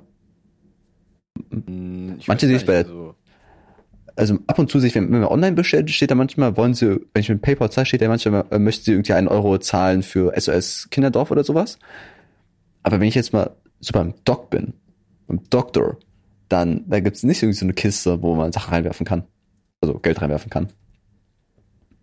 [1.49, 3.04] Hm, ich Manche weiß sehe ich gar bei also,
[4.15, 7.01] also ab und zu sich, wenn, wenn man online bestellt, steht da manchmal, wollen sie,
[7.13, 10.03] wenn ich mit PayPal zahle, steht da manchmal, äh, möchten sie irgendwie einen Euro zahlen
[10.03, 11.77] für SOS Kinderdorf oder sowas.
[12.83, 14.73] Aber wenn ich jetzt mal so beim Doc bin,
[15.27, 15.97] beim Doktor,
[16.47, 19.23] dann, da gibt's nicht irgendwie so eine Kiste, wo man Sachen reinwerfen kann.
[19.81, 20.69] Also Geld reinwerfen kann.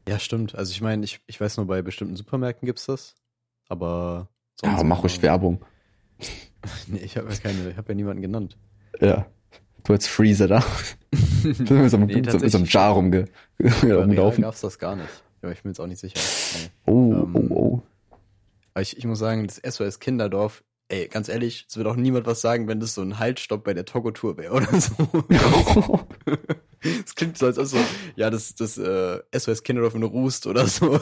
[0.08, 0.54] Ja, stimmt.
[0.54, 3.14] Also ich meine, ich, ich weiß nur, bei bestimmten Supermärkten gibt's das.
[3.68, 4.28] Aber
[4.62, 5.64] Ja, mach ruhig Werbung.
[6.86, 8.56] Nee, ich habe ja keine, ich habe ja niemanden genannt.
[9.00, 9.26] Ja.
[9.82, 10.64] Du als Freezer da.
[11.44, 12.72] mit so einem, Nee, so, so einem tatsächlich.
[12.72, 13.24] Jar rumge
[13.82, 14.42] rumgelaufen.
[14.42, 15.08] gab's das gar nicht.
[15.42, 16.18] Aber ich bin jetzt auch nicht sicher.
[16.54, 16.70] Nee.
[16.92, 17.82] Oh, Ähm, oh, oh.
[18.74, 22.26] Aber ich, ich muss sagen, das SOS Kinderdorf, ey, ganz ehrlich, es wird auch niemand
[22.26, 24.90] was sagen, wenn das so ein Haltstopp bei der Togo-Tour wäre oder so.
[27.04, 27.76] Es klingt so, als ob so,
[28.16, 30.98] ja, das, das äh, SOS Kinderdorf in Rust oder so.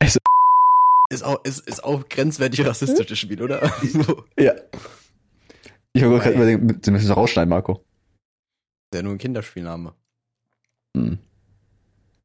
[0.00, 0.18] Also-
[1.10, 3.70] ist auch, ist, ist auch grenzwertig rassistisches Spiel, oder?
[3.82, 4.24] so.
[4.38, 4.54] ja.
[5.94, 7.84] Ich habe gerade überlegt, Sie müssen so rausschneiden, Marco.
[8.92, 9.94] Ist ja nur ein Kinderspielname.
[10.96, 11.18] Hm.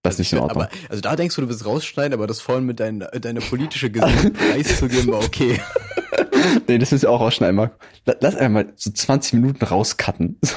[0.02, 0.64] Das ist nicht in Ordnung.
[0.64, 3.90] Aber, also da denkst du, du willst rausschneiden, aber das vorhin mit deiner deine politische
[3.92, 5.60] Gesicht preiszugeben, war okay.
[6.68, 7.76] nee, das müssen wir auch rausschneiden, Marco.
[8.06, 10.38] La- Lass einfach mal so 20 Minuten rauscutten.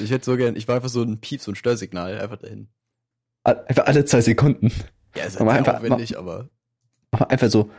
[0.00, 2.68] Ich hätte so gern, ich war einfach so ein Piep, so ein Störsignal, einfach dahin.
[3.42, 4.70] Einfach alle zwei Sekunden.
[5.16, 6.50] Ja, ist halt einfach- aufwendig, aber
[7.10, 7.70] Aber einfach so,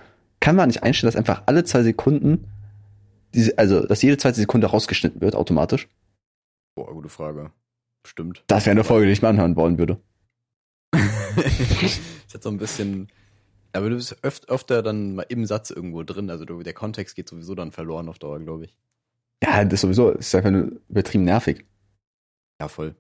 [0.42, 2.46] kann man nicht einstellen, dass einfach alle zwei Sekunden,
[3.34, 5.88] diese, also, dass jede zweite Sekunde rausgeschnitten wird, automatisch?
[6.76, 7.52] boah, gute Frage.
[8.06, 8.44] Stimmt.
[8.48, 10.00] Das wäre eine Folge, die ich mir anhören wollen würde.
[11.82, 12.00] ist
[12.34, 13.10] jetzt so ein bisschen.
[13.74, 16.30] Aber du bist öft, öfter dann mal im Satz irgendwo drin.
[16.30, 18.78] Also du, der Kontext geht sowieso dann verloren auf Dauer, glaube ich.
[19.44, 21.66] Ja, das sowieso, das ist einfach nur übertrieben nervig.
[22.62, 22.96] Ja, voll.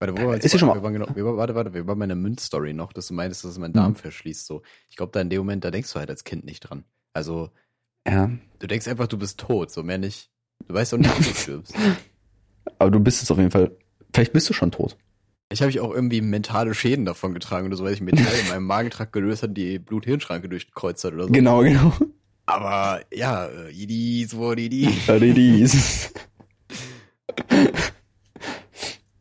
[0.00, 2.04] Warte, wo wir Ist schon mal- wir waren genau, wir warte, warte, wir waren bei
[2.04, 3.74] einer Münzstory noch, dass du meinst, dass es mein Mhm.
[3.74, 4.46] Darm verschließt.
[4.46, 4.62] So.
[4.90, 6.84] Ich glaube, da in dem Moment, da denkst du halt als Kind nicht dran.
[7.12, 7.50] Also,
[8.06, 8.30] Ja.
[8.58, 10.30] du denkst einfach, du bist tot, so mehr nicht.
[10.68, 11.74] Du weißt auch nicht, wie du stirbst.
[12.78, 13.70] Aber du bist es auf jeden Fall.
[14.12, 14.96] Vielleicht bist du schon tot.
[15.50, 18.48] Ich habe ich auch irgendwie mentale Schäden davon getragen oder so, weil ich Metall in
[18.48, 21.32] meinem Magentrakt gelöst hat, die Blut-Hirn-Schranke durchgekreuzt hat oder so.
[21.32, 21.92] Genau, genau.
[22.46, 24.58] Aber ja, äh, Idis, what.
[24.58, 26.12] Ja, die- dies.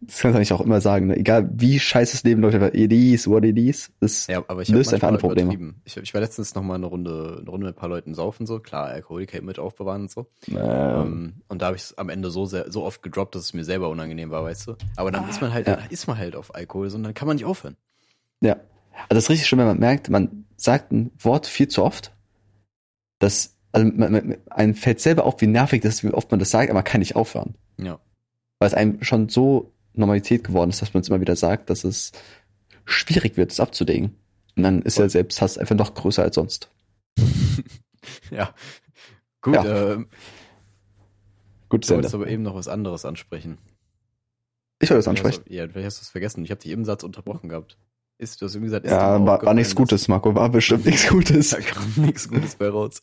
[0.06, 1.18] Das kannst du eigentlich auch immer sagen, ne?
[1.18, 3.91] egal wie scheiße das Leben läuft, it is, what it is.
[3.99, 5.76] Das, Ja, aber ich Löst einfach andere Probleme.
[5.86, 8.45] Ich, ich war letztens noch mal eine Runde, eine Runde mit ein paar Leuten saufen
[8.45, 10.28] so, klar, Alkoholiker mit aufbewahren und so.
[10.47, 13.54] ähm, und da habe ich es am Ende so sehr, so oft gedroppt, dass es
[13.54, 14.76] mir selber unangenehm war, weißt du.
[14.95, 15.76] Aber dann ist man halt, ja.
[15.78, 17.78] dann ist man halt auf Alkohol, so, und dann kann man nicht aufhören.
[18.41, 18.58] ja.
[19.10, 22.14] Also das ist richtig schön, wenn man merkt, man sagt ein Wort viel zu oft.
[23.20, 26.39] Das, also man, man, einem fällt selber auf, wie nervig das ist, wie oft man
[26.39, 27.56] das sagt, aber man kann nicht aufhören.
[27.78, 27.99] Ja.
[28.60, 31.84] Weil es einem schon so Normalität geworden ist, dass man es immer wieder sagt, dass
[31.84, 32.12] es
[32.86, 34.16] schwierig wird, es abzulegen.
[34.56, 35.04] Und dann ist Voll.
[35.06, 36.70] der Selbsthass einfach noch größer als sonst.
[38.32, 38.54] Ja.
[39.41, 39.94] Gut, Ja.
[39.94, 40.08] ähm,
[41.70, 43.58] Gut, du wolltest aber eben noch was anderes ansprechen.
[44.80, 45.54] Ich wollte das Vielleicht ansprechen.
[45.54, 46.44] Ja, vielleicht hast du es vergessen.
[46.44, 47.78] Ich habe dich im Satz unterbrochen gehabt.
[48.18, 51.08] Ist, du hast irgendwie gesagt, ist Ja, war, war nichts Gutes, Marco, war bestimmt nichts
[51.10, 51.50] Gutes.
[51.52, 53.02] Da kam nichts Gutes bei raus.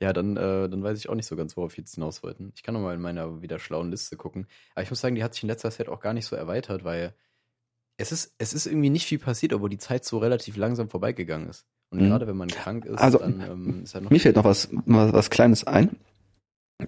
[0.00, 2.52] Ja, dann, äh, dann weiß ich auch nicht so ganz, worauf wir jetzt hinaus wollten.
[2.54, 4.46] Ich kann noch mal in meiner wieder schlauen Liste gucken.
[4.74, 6.84] Aber ich muss sagen, die hat sich in letzter Zeit auch gar nicht so erweitert,
[6.84, 7.14] weil
[7.96, 11.48] es ist, es ist irgendwie nicht viel passiert, obwohl die Zeit so relativ langsam vorbeigegangen
[11.48, 11.66] ist.
[11.90, 12.08] Und Mhm.
[12.10, 14.10] gerade wenn man krank ist, Also, dann ähm, ist halt noch.
[14.12, 15.96] Mir fällt noch was, was, was Kleines ein.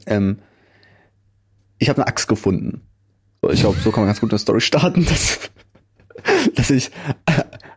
[0.06, 0.38] Ähm,
[1.78, 2.82] ich habe eine Axt gefunden.
[3.50, 5.50] Ich glaube, so kann man ganz gut eine Story starten, dass,
[6.54, 6.90] dass ich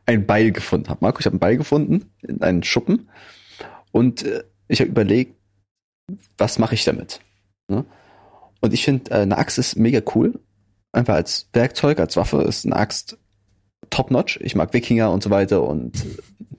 [0.05, 0.99] ein Beil gefunden habe.
[1.01, 3.09] Marco, ich habe ein Beil gefunden in einen Schuppen
[3.91, 4.43] und äh,
[4.73, 5.35] ich habe überlegt,
[6.37, 7.21] was mache ich damit?
[7.69, 7.85] Ne?
[8.61, 10.39] Und ich finde, äh, eine Axt ist mega cool.
[10.91, 13.17] Einfach als Werkzeug, als Waffe ist eine Axt
[13.89, 14.39] top-notch.
[14.41, 15.95] Ich mag Wikinger und so weiter und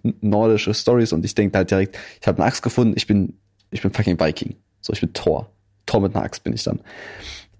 [0.02, 3.38] äh, nordische Stories und ich denke halt direkt, ich habe eine Axt gefunden, ich bin,
[3.70, 4.56] ich bin fucking Viking.
[4.80, 5.50] So, ich bin Thor.
[5.86, 6.80] Thor mit einer Axt bin ich dann.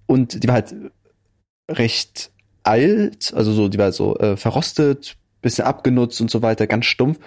[0.07, 0.74] Und die war halt
[1.70, 2.30] recht
[2.62, 7.18] alt, also so, die war so äh, verrostet, bisschen abgenutzt und so weiter, ganz stumpf.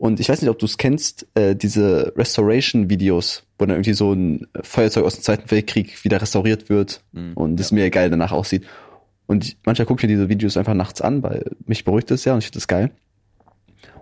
[0.00, 4.14] Und ich weiß nicht, ob du es kennst, äh, diese Restoration-Videos, wo dann irgendwie so
[4.14, 7.74] ein Feuerzeug aus dem Zweiten Weltkrieg wieder restauriert wird Mhm, und es ja.
[7.74, 8.64] mir geil danach aussieht.
[9.26, 12.32] Und manchmal gucke ich mir diese Videos einfach nachts an, weil mich beruhigt das ja
[12.32, 12.92] und ich finde das geil.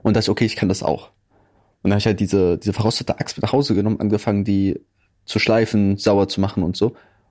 [0.04, 1.08] Und da ist okay, ich kann das auch.
[1.82, 4.80] Und dann habe ich halt diese, diese verrostete Axt mit nach Hause genommen, angefangen, die
[5.24, 6.90] zu schleifen, sauer zu machen und so.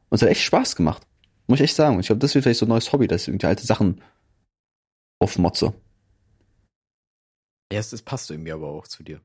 [0.09, 1.03] Und es hat echt Spaß gemacht.
[1.47, 1.95] Muss ich echt sagen.
[1.95, 4.01] Und ich glaube, das wird vielleicht so ein neues Hobby, dass ich irgendwie alte Sachen
[5.19, 5.73] aufmotze.
[7.71, 9.21] Ja, es, es passt irgendwie aber auch zu dir.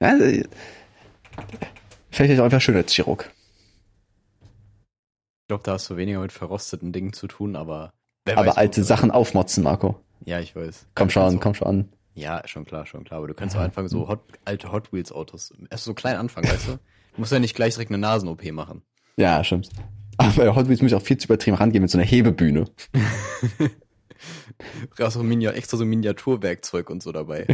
[0.00, 0.44] Ja, äh,
[2.10, 3.30] vielleicht auch einfach schön als Chirurg.
[4.42, 7.92] Ich glaube, da hast du weniger mit verrosteten Dingen zu tun, aber.
[8.26, 9.98] weiß, Aber wo alte Sachen aufmotzen, Marco.
[10.26, 10.86] Ja, ich weiß.
[10.94, 11.88] Komm schon, an, komm schon an.
[12.14, 13.18] Ja, schon klar, schon klar.
[13.18, 15.54] Aber du kannst auch anfangen, so Hot, alte Hot Wheels Autos.
[15.70, 16.78] Erst so klein anfangen, weißt du?
[17.14, 18.82] Du musst ja nicht gleich direkt eine Nasen-OP machen.
[19.16, 19.70] Ja, stimmt.
[20.18, 22.66] Aber bei Hot Wheels muss ich auch viel zu übertrieben rangehen mit so einer Hebebühne.
[25.00, 27.46] Auch Minia extra so Miniaturwerkzeug und so dabei.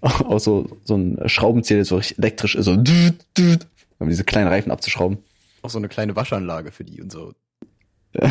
[0.00, 5.18] Auch so, so ein Schraubenzieher, der so elektrisch ist, so um diese kleinen Reifen abzuschrauben.
[5.62, 7.32] Auch so eine kleine Waschanlage für die und so.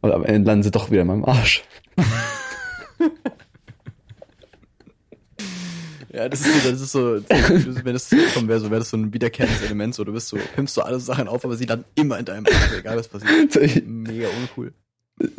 [0.00, 1.62] Und am Ende landen sie doch wieder in meinem Arsch.
[6.12, 8.90] Ja, das ist so, das ist so, das- wenn das kommen wäre, so wäre das
[8.90, 11.66] so ein wiederkehrendes Element, so du bist so, pimpst so alle Sachen auf, aber sie
[11.66, 13.86] landen immer in deinem Arsch, egal was passiert.
[13.86, 14.72] Mega uncool.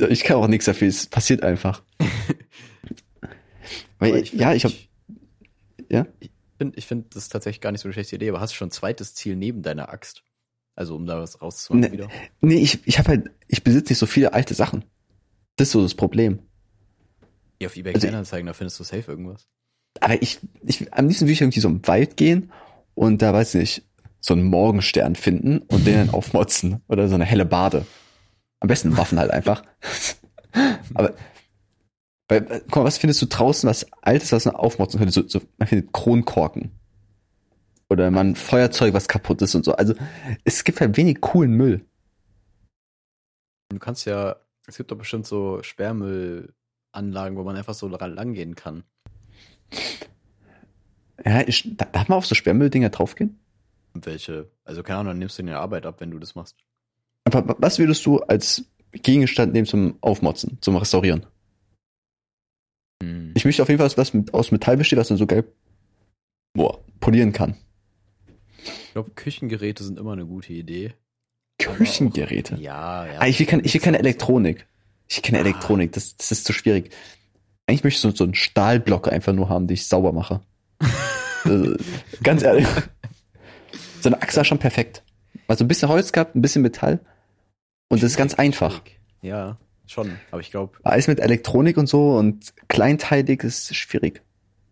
[0.09, 1.81] Ich kann auch nichts dafür, es passiert einfach.
[3.99, 4.71] Weil, ich, find- ja, ich hab,
[5.89, 6.05] ja?
[6.19, 8.53] Ich finde, ich find, das ist tatsächlich gar nicht so eine schlechte Idee, aber hast
[8.53, 10.23] du schon ein zweites Ziel neben deiner Axt?
[10.75, 12.09] Also, um da was rauszumachen Ne, wieder?
[12.39, 14.85] Nee, ich, ich habe halt, ich besitze nicht so viele alte Sachen.
[15.57, 16.39] Das ist so das Problem.
[17.61, 19.47] Ja, auf eBay also- Kleinanzeigen, da findest du safe irgendwas.
[19.99, 22.51] Aber ich, ich, am liebsten würde ich irgendwie so im Wald gehen
[22.95, 23.83] und da, weiß ich nicht,
[24.21, 26.81] so einen Morgenstern finden und den dann aufmotzen.
[26.87, 27.85] Oder so eine helle Bade.
[28.61, 29.63] Am besten Waffen halt einfach.
[30.93, 31.13] Aber,
[32.29, 35.11] weil, guck mal, was findest du draußen, was Altes, was man aufmotzen könnte?
[35.13, 36.71] So, so, man findet Kronkorken.
[37.89, 39.73] Oder man Feuerzeug, was kaputt ist und so.
[39.73, 39.93] Also,
[40.45, 41.85] es gibt halt wenig coolen Müll.
[43.69, 44.37] Du kannst ja,
[44.67, 48.83] Es gibt doch bestimmt so Sperrmüllanlagen, wo man einfach so dran langgehen kann.
[51.25, 53.39] Ja, ich, da- darf man auf so Sperrmülldinger draufgehen?
[53.93, 56.57] Welche, also keine Ahnung, dann nimmst du dir Arbeit ab, wenn du das machst.
[57.25, 61.25] Aber wa- was würdest du als Gegenstand nehmen zum Aufmotzen, zum Restaurieren?
[63.03, 63.31] Hm.
[63.35, 65.43] Ich möchte auf jeden Fall was, was aus Metall besteht, was man so geil
[66.53, 67.55] boah, polieren kann.
[68.63, 70.93] Ich glaube, Küchengeräte sind immer eine gute Idee.
[71.59, 72.55] Küchengeräte.
[72.59, 73.19] Ja, ja.
[73.19, 74.67] Ah, ich will, kein, ich will keine Elektronik.
[75.07, 75.41] Ich will keine Ah.
[75.41, 76.93] Elektronik, das, das ist zu schwierig.
[77.67, 80.41] Eigentlich möchte ich so, so einen Stahlblock einfach nur haben, den ich sauber mache.
[81.45, 81.75] also,
[82.23, 82.67] ganz ehrlich.
[84.01, 85.03] So eine Achse ist schon perfekt.
[85.51, 86.99] Also ein bisschen Holz gehabt, ein bisschen Metall.
[87.89, 88.81] Und das ist ganz einfach.
[89.21, 90.17] Ja, schon.
[90.31, 94.21] Aber ich glaube, Alles mit Elektronik und so und kleinteilig ist schwierig.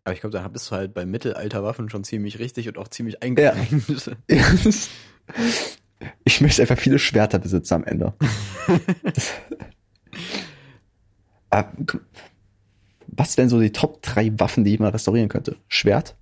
[0.06, 3.22] aber ich glaube, da bist du halt bei Mittelalterwaffen schon ziemlich richtig und auch ziemlich
[3.22, 4.08] eingeschränkt.
[4.30, 4.38] Ja,
[6.24, 8.14] ich möchte einfach viele Schwerter besitzen am Ende.
[11.52, 11.66] Ah,
[13.08, 15.58] Was denn so die Top 3 Waffen, die ich mal restaurieren könnte?
[15.68, 16.16] Schwert?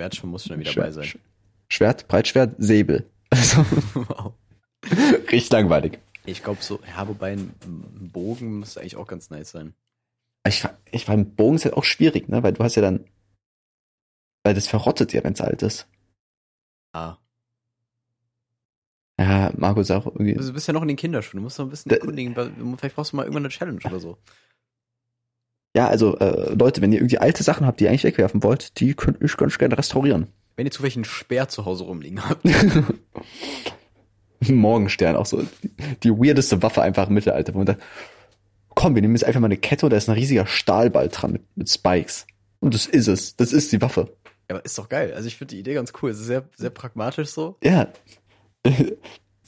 [0.00, 1.20] Schwert schon muss schon wieder Schwert, bei sein.
[1.68, 3.10] Sch- Schwert, Breitschwert, Säbel.
[3.30, 4.32] Also, wow.
[5.32, 5.98] richtig langweilig.
[6.24, 7.52] Ich glaube so, ja, wobei ein,
[8.12, 9.74] Bogen müsste eigentlich auch ganz nice sein.
[10.46, 12.42] Ich, war- ich im Bogen ist halt auch schwierig, ne?
[12.42, 13.04] Weil du hast ja dann,
[14.44, 15.88] weil das verrottet ja, wenn es alt ist.
[16.94, 17.16] Ah.
[19.18, 20.34] Ja, Marco ist auch irgendwie.
[20.34, 22.34] Du bist ja noch in den Kinderschuhen, du musst noch ein bisschen Da- erkundigen,
[22.78, 24.18] vielleicht brauchst du mal irgendwann eine Challenge oder so.
[25.76, 28.78] Ja, also äh, Leute, wenn ihr irgendwie alte Sachen habt, die ihr eigentlich wegwerfen wollt,
[28.78, 30.28] die könnt ich ganz gerne restaurieren.
[30.56, 32.44] Wenn ihr zufällig einen Speer zu Hause rumliegen habt.
[34.48, 35.42] Morgenstern, auch so
[36.02, 37.54] die, weirdeste Waffe einfach im Mittelalter.
[37.54, 37.82] Wo man sagt,
[38.74, 41.32] komm, wir nehmen jetzt einfach mal eine Kette und da ist ein riesiger Stahlball dran
[41.32, 42.26] mit, mit Spikes.
[42.60, 43.36] Und das ist es.
[43.36, 44.16] Das ist die Waffe.
[44.48, 45.12] Ja, aber ist doch geil.
[45.14, 46.10] Also ich finde die Idee ganz cool.
[46.10, 47.56] Es ist sehr, sehr pragmatisch so.
[47.62, 47.88] Ja.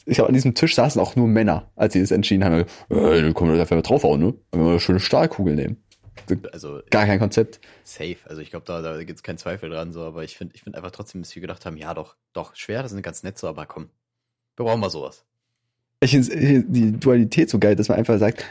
[0.09, 2.61] Ich glaube, an diesem Tisch saßen auch nur Männer, als sie das entschieden haben.
[2.61, 4.35] Äh, dann können wir da einfach mal draufhauen, ne?
[4.53, 5.83] Wenn wir eine schöne Stahlkugel nehmen.
[6.53, 7.61] Also Gar kein Konzept.
[7.85, 8.17] safe.
[8.25, 10.63] Also ich glaube, da, da gibt es keinen Zweifel dran, so, aber ich finde ich
[10.63, 13.39] find einfach trotzdem, dass wir gedacht haben, ja doch, doch, schwer, das sind ganz nett
[13.39, 13.91] so, aber komm.
[14.57, 15.25] Wir brauchen mal sowas.
[16.01, 18.45] Ich finde die Dualität so geil, dass man einfach sagt,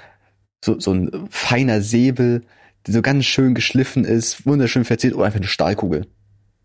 [0.63, 2.43] so, so ein feiner Säbel,
[2.85, 6.07] der so ganz schön geschliffen ist, wunderschön verziert, oder einfach eine Stahlkugel.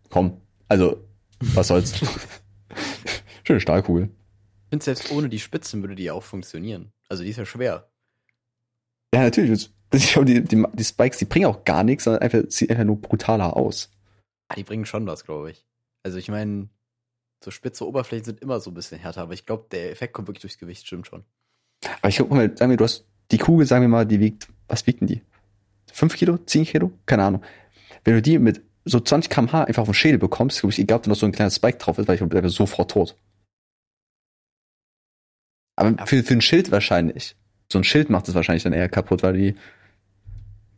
[0.09, 1.03] Komm, also,
[1.39, 1.93] was soll's.
[3.43, 4.03] Schöne Stahlkugel.
[4.05, 6.91] Ich finde, selbst ohne die Spitzen würde die auch funktionieren.
[7.09, 7.89] Also die ist ja schwer.
[9.13, 9.69] Ja, natürlich.
[9.93, 12.85] Ich glaube, die, die, die Spikes, die bringen auch gar nichts, sondern einfach, sieht einfach
[12.85, 13.89] nur brutaler aus.
[14.47, 15.65] Ah, die bringen schon was, glaube ich.
[16.03, 16.69] Also ich meine,
[17.43, 20.27] so spitze Oberflächen sind immer so ein bisschen härter, aber ich glaube, der Effekt kommt
[20.27, 21.23] wirklich durchs Gewicht, stimmt schon.
[21.99, 24.47] Aber ich guck mal, sagen wir, du hast die Kugel, sagen wir mal, die wiegt,
[24.67, 25.21] was wiegt denn die?
[25.91, 26.37] Fünf Kilo?
[26.37, 26.91] Zehn Kilo?
[27.05, 27.43] Keine Ahnung.
[28.03, 30.97] Wenn du die mit so 20 kmh einfach auf den Schädel bekommst, glaube ich, egal,
[30.97, 33.15] ob da noch so ein kleiner Spike drauf ist, weil ich bin sofort tot.
[35.75, 37.35] Aber für, für ein Schild wahrscheinlich.
[37.71, 39.55] So ein Schild macht es wahrscheinlich dann eher kaputt, weil die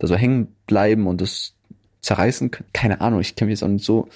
[0.04, 1.56] da so hängen bleiben und das
[2.02, 2.68] zerreißen können.
[2.74, 4.10] Keine Ahnung, ich kenne mich jetzt auch nicht so.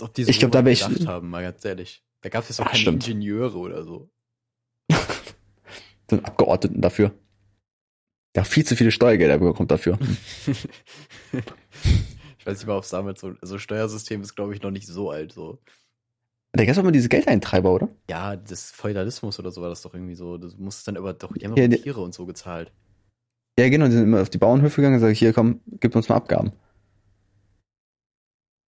[0.00, 2.02] Ob die so Ich glaub, da weit wär ich- haben, mal ganz ehrlich.
[2.20, 3.08] Da gab es jetzt auch Ach, keine stimmt.
[3.08, 4.08] Ingenieure oder so.
[4.90, 7.12] so einen Abgeordneten dafür.
[8.36, 9.98] Der viel zu viele Steuergelder bekommt dafür.
[12.38, 14.86] ich weiß nicht mal, ob es damals so, also Steuersystem ist, glaube ich, noch nicht
[14.86, 15.58] so alt, so.
[16.52, 17.88] Da gab es auch mal diese Geldeintreiber, oder?
[18.08, 20.36] Ja, das Feudalismus oder so war das doch irgendwie so.
[20.38, 22.70] Du musstest dann aber doch, die haben Ja, Tiere und so gezahlt.
[23.58, 26.08] Ja, genau, die sind immer auf die Bauernhöfe gegangen und sagen, hier, komm, gib uns
[26.08, 26.52] mal Abgaben.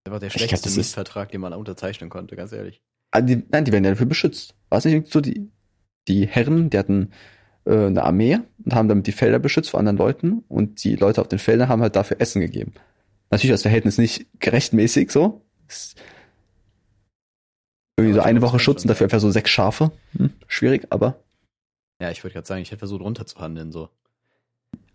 [0.04, 2.82] Das war der glaub, schlechteste ist- Mietvertrag, den man unterzeichnen konnte, ganz ehrlich.
[3.12, 4.56] Ah, die, nein, die werden ja dafür beschützt.
[4.70, 5.50] War es nicht so, die,
[6.08, 7.12] die Herren, die hatten
[7.66, 11.22] äh, eine Armee und haben damit die Felder beschützt vor anderen Leuten und die Leute
[11.22, 12.74] auf den Feldern haben halt dafür Essen gegeben.
[13.30, 15.42] Natürlich das Verhältnis nicht gerechtmäßig so.
[15.70, 15.96] Ist
[17.98, 19.92] irgendwie Aber so eine glaub, Woche Schutz und dafür einfach so sechs Schafe.
[20.18, 21.24] Hm, schwierig, aber
[22.02, 23.90] Ja, ich würde gerade sagen, ich hätte versucht runterzuhandeln, so.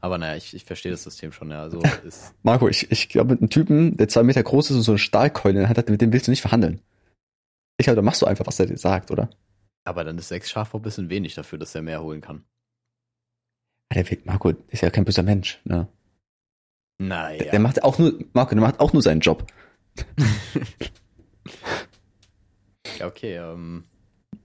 [0.00, 1.62] Aber naja, ich, ich verstehe das System schon, ja.
[1.62, 4.82] Also ist, Marco, ich, ich glaube, mit einem Typen, der zwei Meter groß ist und
[4.82, 6.80] so eine Stahlkeule in der Hand hat, mit dem willst du nicht verhandeln.
[7.78, 9.28] Ich glaube, da machst du einfach, was er dir sagt, oder?
[9.88, 12.44] aber dann ist sechs Schafe ein bisschen wenig dafür, dass er mehr holen kann.
[13.88, 15.88] Ah, Der will, Marco ist ja kein böser Mensch, ne?
[16.98, 17.38] Naja.
[17.38, 19.50] Der, der macht auch nur, Marco, der macht auch nur seinen Job.
[22.98, 23.84] ja, okay, ähm,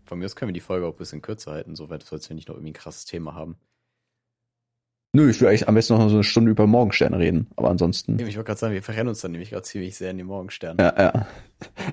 [0.05, 2.33] von mir aus können wir die Folge auch ein bisschen kürzer halten, soweit sollst du
[2.35, 3.57] nicht noch irgendwie ein krasses Thema haben.
[5.15, 8.17] Nö, ich will eigentlich am besten noch so eine Stunde über Morgensterne reden, aber ansonsten.
[8.17, 10.77] Ich wollte gerade sagen, wir verrennen uns dann nämlich gerade ziemlich sehr in den Morgenstern.
[10.79, 11.27] Ja, ja.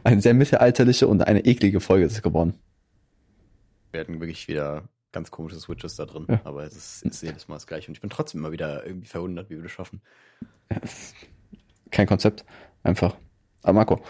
[0.04, 2.54] Eine sehr mittelalterliche und eine eklige Folge ist es geworden.
[3.92, 6.40] Wir hatten wirklich wieder ganz komische Switches da drin, Ja.
[6.44, 7.88] aber es ist, ist jedes Mal das gleiche.
[7.88, 10.00] Und ich bin trotzdem immer wieder irgendwie verwundert, wie wir das schaffen.
[11.90, 12.46] Kein Konzept.
[12.82, 13.16] Einfach.
[13.62, 14.00] Aber Marco,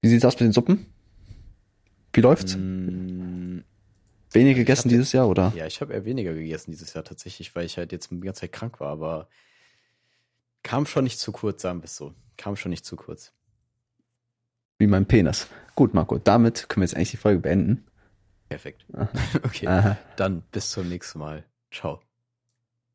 [0.00, 0.86] wie sieht's aus mit den Suppen?
[2.12, 2.56] Wie läuft's?
[2.56, 3.58] Mm,
[4.36, 5.52] weniger gegessen hab dieses Jahr, oder?
[5.56, 8.42] Ja, ich habe eher weniger gegessen dieses Jahr tatsächlich, weil ich halt jetzt die ganze
[8.42, 9.28] Zeit krank war, aber
[10.62, 12.14] kam schon nicht zu kurz, sagen wir es so.
[12.36, 13.32] Kam schon nicht zu kurz.
[14.78, 15.46] Wie mein Penis.
[15.74, 17.86] Gut, Marco, damit können wir jetzt eigentlich die Folge beenden.
[18.48, 18.84] Perfekt.
[19.42, 19.96] Okay, Aha.
[20.16, 21.44] dann bis zum nächsten Mal.
[21.70, 22.00] Ciao.